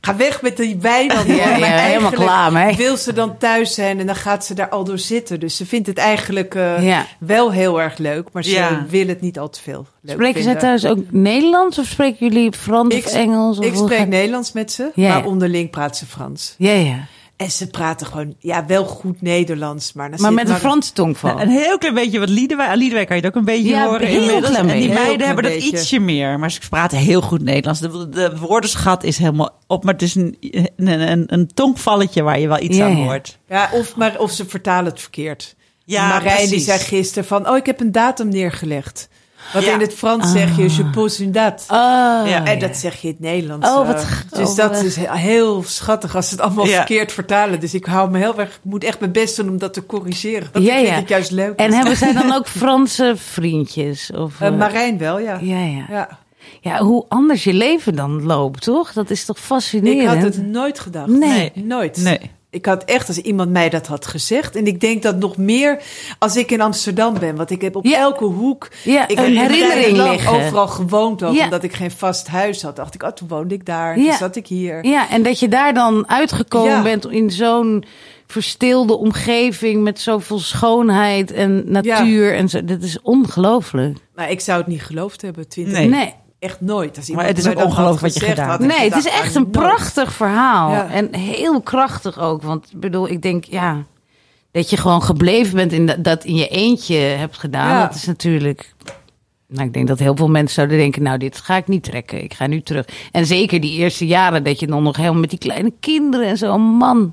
[0.08, 1.08] ga weg met die wijn.
[1.08, 1.26] dan.
[1.26, 2.76] Ja, Maar helemaal klaar mee.
[2.76, 5.40] Wil ze dan thuis zijn en dan gaat ze daar al door zitten.
[5.40, 7.06] Dus ze vindt het eigenlijk eh, Ja.
[7.18, 8.28] wel heel erg leuk.
[8.32, 8.84] Maar ze Ja.
[8.88, 10.60] wil het niet al te veel leuk Spreken zij vinden.
[10.80, 13.58] thuis ook Nederlands of spreken jullie Frans Ik- of Engels?
[13.58, 14.90] Of Ik spreek gaat- Nederlands met ze.
[14.94, 15.26] Ja, maar ja.
[15.26, 16.54] onderling praat ze Frans.
[16.58, 16.96] Ja, ja.
[17.38, 19.92] En ze praten gewoon ja, wel goed Nederlands.
[19.92, 21.40] Maar, met een Franse tongval.
[21.40, 22.70] Een heel klein beetje wat Liedewijk.
[22.70, 24.06] Aan Liedewijk kan je het ook een beetje Ja, horen.
[24.06, 24.50] heel inmiddels.
[24.50, 25.02] klein en die beetje.
[25.02, 25.76] Meiden hebben dat beetje.
[25.76, 26.38] ietsje meer.
[26.38, 27.80] Maar ze praten heel goed Nederlands.
[27.80, 29.84] De, de woordenschat is helemaal op.
[29.84, 30.36] Maar het is een,
[30.76, 33.38] een, een, een tongvalletje waar je wel iets Ja, aan hoort.
[33.48, 35.56] Ja, of, maar, of ze vertalen het verkeerd.
[35.84, 37.48] Ja, Marijn die zei gisteren van...
[37.48, 39.08] oh, ik heb een datum neergelegd.
[39.52, 39.72] Want Ja.
[39.72, 40.62] in het Frans zeg je...
[40.76, 41.62] je pose une date.
[41.68, 41.76] Oh,
[42.28, 42.44] Ja.
[42.44, 43.66] en dat zeg je in het Nederlands.
[43.68, 44.06] Oh, wat eh.
[44.06, 46.76] g- dus oh, dat wat- is he- heel schattig als ze het allemaal Ja.
[46.76, 47.60] verkeerd vertalen.
[47.60, 48.48] Dus ik hou me heel erg...
[48.54, 50.48] Ik moet echt mijn best doen om dat te corrigeren.
[50.52, 51.58] Ik vind het juist leuk.
[51.58, 54.10] En hebben zij dan ook Franse vriendjes?
[54.14, 55.38] Of, eh, Marijn wel, ja.
[55.42, 55.84] ja, ja.
[55.88, 56.08] ja.
[56.60, 58.92] Ja, hoe anders je leven dan loopt, toch?
[58.92, 60.22] Dat is toch Ik fascinerend?
[60.22, 61.06] had het nooit gedacht.
[61.08, 61.52] Nee.
[61.54, 61.96] Nooit.
[61.96, 62.30] Nee.
[62.58, 64.56] Ik had echt, als iemand mij dat had gezegd.
[64.56, 65.82] En ik denk dat nog meer
[66.18, 67.36] als ik in Amsterdam ben.
[67.36, 67.98] Want ik heb op Ja.
[67.98, 68.68] elke hoek.
[68.84, 70.32] Ja, ik een herinnering liggen.
[70.32, 71.34] overal gewoond ook.
[71.34, 71.44] Ja.
[71.44, 72.76] Omdat ik geen vast huis had.
[72.76, 73.94] Dacht ik, oh, toen woonde ik daar.
[73.94, 74.84] Toen zat ik hier.
[74.84, 76.82] Ja, en dat je daar dan uitgekomen Ja.
[76.82, 77.84] bent in zo'n
[78.26, 82.64] verstilde omgeving met zoveel schoonheid en natuur en zo.
[82.64, 83.98] Dat is ongelooflijk.
[84.14, 85.48] Maar ik zou het niet geloofd hebben.
[85.48, 85.88] 20 Nee.
[85.88, 86.14] Nee.
[86.38, 86.96] Echt nooit.
[86.96, 89.04] Als Maar het is ook ongelooflijk wat je gezegd, gedaan had ik Nee, het is
[89.04, 89.66] gedacht, echt ah, een nooit.
[89.66, 90.70] prachtig verhaal.
[90.70, 90.90] Ja.
[90.90, 92.42] En heel krachtig ook.
[92.42, 93.84] Want ik bedoel, ik denk, ja,
[94.50, 97.68] dat je gewoon gebleven bent in dat, dat in je eentje hebt gedaan.
[97.68, 97.86] Ja.
[97.86, 98.74] Dat is natuurlijk.
[99.46, 102.22] Nou, ik denk dat heel veel mensen zouden denken, nou, dit ga ik niet trekken.
[102.22, 102.86] Ik ga nu terug.
[103.12, 106.38] En zeker die eerste jaren dat je dan nog helemaal met die kleine kinderen en
[106.38, 107.12] zo, man.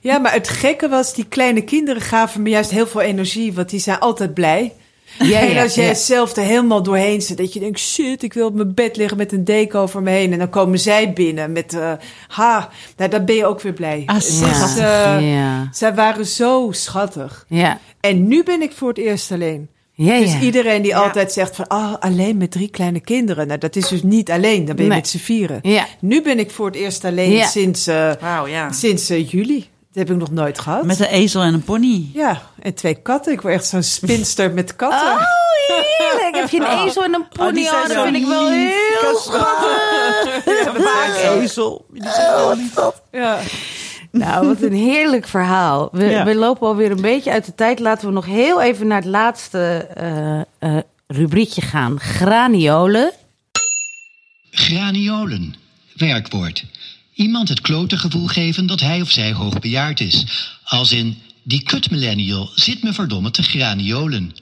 [0.00, 3.52] Ja, maar het gekke was, die kleine kinderen gaven me juist heel veel energie.
[3.52, 4.72] Want die zijn altijd blij.
[5.18, 5.94] Ja, en als jij ja.
[5.94, 9.16] zelf er helemaal doorheen zit, dat je denkt, shit, ik wil op mijn bed liggen
[9.16, 10.32] met een deken over me heen.
[10.32, 11.92] En dan komen zij binnen met, eh,
[12.28, 14.02] ha, nou, dan ben je ook weer blij.
[14.06, 14.76] Ah, schattig.
[14.78, 15.68] eh, ja.
[15.72, 17.44] Zij waren zo schattig.
[17.48, 17.78] Ja.
[18.00, 19.68] En nu ben ik voor het eerst alleen.
[19.92, 20.40] Ja, Dus ja.
[20.40, 23.46] iedereen die altijd zegt van, ah, alleen met drie kleine kinderen.
[23.46, 24.98] Nou, dat is dus niet alleen, dan ben je Nee.
[25.00, 25.58] met z'n vieren.
[25.62, 25.86] Ja.
[26.00, 27.46] Nu ben ik voor het eerst alleen Ja.
[27.46, 28.12] sinds, eh,
[28.46, 28.72] ja.
[28.72, 29.66] sinds juli.
[29.98, 30.84] Dat heb ik nog nooit gehad.
[30.84, 32.10] Met een ezel en een pony.
[32.14, 33.32] Ja, en twee katten.
[33.32, 35.08] Ik word echt zo'n spinster met katten.
[35.12, 35.22] Oh,
[35.66, 36.34] heerlijk.
[36.36, 37.48] Heb je een ezel en een pony?
[37.48, 40.42] Oh, die zijn Oh, dat vind ik wel heel schattig.
[40.84, 41.86] Vaak ezel.
[43.12, 43.38] Ja.
[44.10, 45.88] Nou, wat een heerlijk verhaal.
[45.92, 46.24] We, Ja.
[46.24, 47.78] we lopen alweer een beetje uit de tijd.
[47.78, 52.00] Laten we nog heel even naar het laatste eh, eh, rubriekje gaan.
[52.00, 53.10] Graniolen.
[54.50, 55.54] Graniolen.
[55.96, 56.64] Werkwoord.
[57.18, 60.24] Iemand het klote gevoel geven dat hij of zij hoogbejaard is.
[60.64, 64.34] Als in, die kut millennial zit me verdomme te graniolen.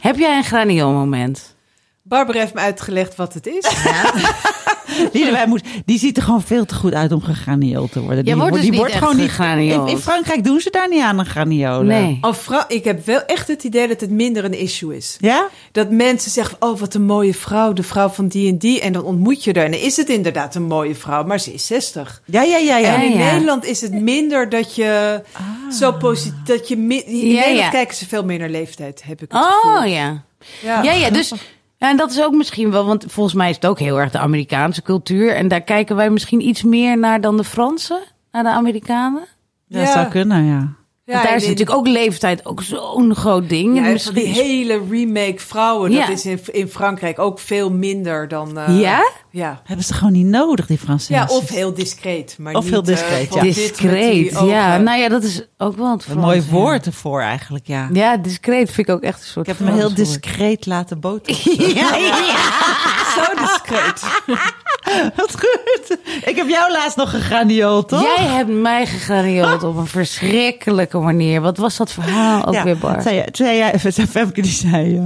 [0.00, 1.54] Heb jij een granioolmoment?
[2.02, 3.64] Barbara heeft me uitgelegd wat het is.
[5.12, 8.24] Liedewij moet, die ziet er gewoon veel te goed uit om gegranieeld te worden.
[8.24, 9.88] Die wordt dus die niet wordt gewoon niet gegraniold.
[9.88, 11.86] In, in Frankrijk doen ze daar niet aan een graniolen.
[11.86, 12.18] Nee.
[12.20, 15.16] Oh, vrouw, ik heb wel echt het idee dat het minder een issue is.
[15.20, 15.48] Ja?
[15.72, 18.80] Dat mensen zeggen, oh wat een mooie vrouw, de vrouw van die en die.
[18.80, 19.64] En dan ontmoet je haar.
[19.64, 22.22] En dan is het inderdaad een mooie vrouw, maar ze is 60.
[22.24, 22.94] Ja, ja, ja, ja.
[22.94, 23.30] En in Ja, ja.
[23.32, 25.22] Nederland is het minder dat je
[25.78, 26.38] zo positief...
[26.44, 27.68] Dat je, mi- in Ja, Nederland ja.
[27.68, 29.76] kijken ze veel meer naar leeftijd, heb ik het gevoel.
[29.80, 30.22] Oh ja.
[30.62, 31.32] Ja, ja, dus.
[31.80, 34.10] Ja, en dat is ook misschien wel, want volgens mij is het ook heel erg
[34.10, 35.34] de Amerikaanse cultuur.
[35.34, 38.00] En daar kijken wij misschien iets meer naar dan de Fransen,
[38.32, 39.24] naar de Amerikanen.
[39.68, 39.92] Dat Ja.
[39.92, 40.78] zou kunnen, ja.
[41.04, 43.74] Want daar is natuurlijk ook leeftijd ook zo'n groot ding.
[43.74, 46.00] Ja, En en misschien die hele remake vrouwen, Ja.
[46.00, 48.58] dat is in, in Frankrijk ook veel minder dan...
[48.58, 49.10] eh, Ja?
[49.32, 49.60] Ja.
[49.64, 51.14] Hebben ze gewoon niet nodig, die Fransen.
[51.14, 52.36] Ja, of heel discreet.
[52.38, 53.42] Maar Of niet, heel eh, discreet, ja.
[53.42, 54.30] discreet.
[54.46, 56.46] Ja, nou ja, dat is ook wel het Een mooi ja.
[56.50, 57.88] woord ervoor eigenlijk, ja.
[57.92, 61.74] Ja, discreet vind ik ook echt een soort Ik heb me heel discreet laten botoxen.
[61.74, 62.16] Ja, ja.
[63.16, 64.02] Zo discreet.
[65.16, 65.98] Wat goed.
[66.24, 68.16] Ik heb jou laatst nog gegraniold, toch?
[68.16, 71.40] Jij hebt mij gegraniold op een verschrikkelijke manier.
[71.40, 73.02] Wat was dat verhaal ook weer, Bar?
[73.02, 74.96] Zei, jij- zei jij, Femke die zei...
[74.96, 75.04] eh,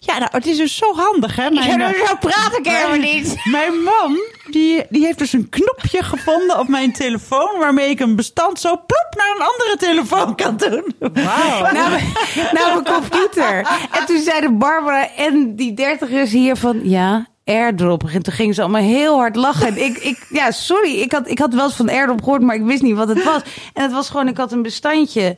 [0.00, 1.50] ja, nou, het is dus zo handig, hè?
[1.50, 3.36] Mijn, Ja, eh, zo praat ik helemaal niet.
[3.50, 4.18] Mijn man,
[4.50, 7.58] die, die heeft dus een knopje gevonden op mijn telefoon...
[7.58, 10.94] waarmee ik een bestand zo plop naar een andere telefoon kan doen.
[11.14, 12.12] Naar, mijn-
[12.52, 13.58] naar mijn computer.
[13.90, 16.80] En toen zeiden Barbara en die dertigers hier van...
[16.88, 18.02] Ja, airdrop.
[18.12, 19.66] En toen gingen ze allemaal heel hard lachen.
[19.66, 20.94] En ik, ik, ja, sorry.
[21.00, 23.24] Ik had, ik had wel eens van airdrop gehoord, maar ik wist niet wat het
[23.24, 23.42] was.
[23.74, 25.36] En het was gewoon, ik had een bestandje...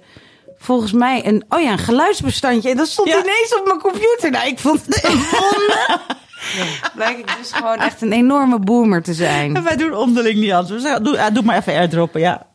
[0.59, 2.71] Volgens mij een, oh ja, een geluidsbestandje.
[2.71, 3.15] En dat stond Ja.
[3.19, 4.31] ineens op mijn computer.
[4.31, 5.01] Nou, ik vond het.
[6.95, 9.57] Blijk ik dus gewoon echt een enorme boomer te zijn.
[9.57, 10.71] En wij doen onderling niet anders.
[10.75, 12.47] We zeggen, doe, ah, doe maar even airdroppen, ja.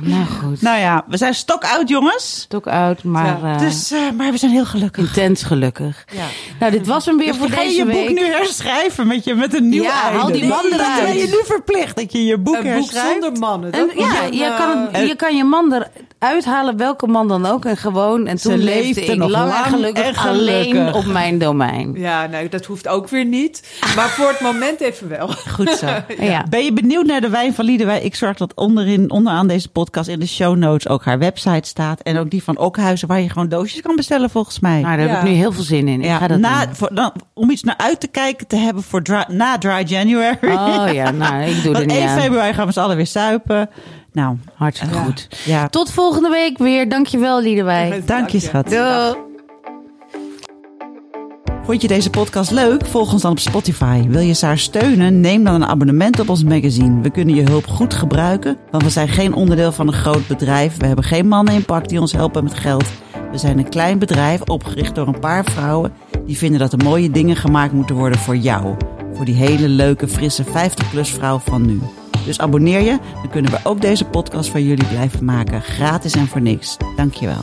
[0.00, 2.40] Nou goed, Nou ja, we zijn stokoud, jongens.
[2.40, 5.04] stok oud, maar eh, Dus, eh, maar we zijn heel gelukkig.
[5.06, 6.04] intens gelukkig.
[6.12, 6.24] Ja.
[6.58, 8.06] Nou, dit was hem weer Dus voor ga je deze je week.
[8.08, 10.18] boek nu herschrijven met, je, met een nieuw Ja, einde?
[10.18, 11.02] haal die man dat eruit.
[11.04, 13.10] ben je nu verplicht, dat je je boek Een boek herschrijft.
[13.22, 13.72] zonder mannen.
[13.72, 15.90] En, ja, je eh, kan, het- je kan je man eruit
[16.44, 17.64] halen, welke man dan ook.
[17.64, 20.70] En gewoon, en Ze toen leefde leefde ik nog lang, en lang gelukkig, en gelukkig.
[20.76, 21.92] alleen op mijn domein.
[21.94, 23.78] Ja, nou, dat hoeft ook weer niet.
[23.96, 25.28] Maar voor het moment even wel.
[25.28, 25.86] Goed zo.
[26.18, 26.44] Ja.
[26.50, 28.00] Ben je benieuwd naar de wijn van Liedewij?
[28.00, 32.00] Ik zorg dat onderin, onderaan deze podcast in de show notes ook haar website staat.
[32.00, 34.80] En ook die van Okhuizen, waar je gewoon doosjes kan bestellen volgens mij.
[34.80, 35.16] Nou, daar heb Ja.
[35.18, 36.00] ik nu heel veel zin in.
[36.00, 36.74] Ik ja, ga dat na, doen.
[36.74, 40.36] voor, dan, om iets naar uit te kijken te hebben voor dry- na Dry January.
[40.42, 42.20] Oh ja, nou, ik doe er niet 1 aan.
[42.20, 43.70] februari gaan we z'n allen weer suipen.
[44.14, 45.28] Nou, Hartstikke goed.
[45.44, 45.68] ja.
[45.68, 46.88] Tot volgende week weer.
[46.88, 48.02] Dankjewel, Liedewij.
[48.06, 48.68] Dank je, schat.
[48.68, 49.14] Doei.
[51.64, 52.86] Vond je deze podcast leuk?
[52.86, 54.06] Volg ons dan op Spotify.
[54.08, 55.20] Wil je Saar steunen?
[55.20, 57.00] Neem dan een abonnement op ons magazine.
[57.00, 60.76] We kunnen je hulp goed gebruiken, want we zijn geen onderdeel van een groot bedrijf.
[60.76, 62.84] We hebben geen mannen in pak die ons helpen met geld.
[63.30, 65.92] We zijn een klein bedrijf opgericht door een paar vrouwen
[66.26, 68.74] die vinden dat er mooie dingen gemaakt moeten worden voor jou.
[69.14, 71.80] Voor die hele leuke, frisse 50-plus vrouw van nu.
[72.24, 75.62] Dus abonneer je, dan kunnen we ook deze podcast voor jullie blijven maken.
[75.62, 76.76] Gratis en voor niks.
[76.96, 77.42] Dankjewel.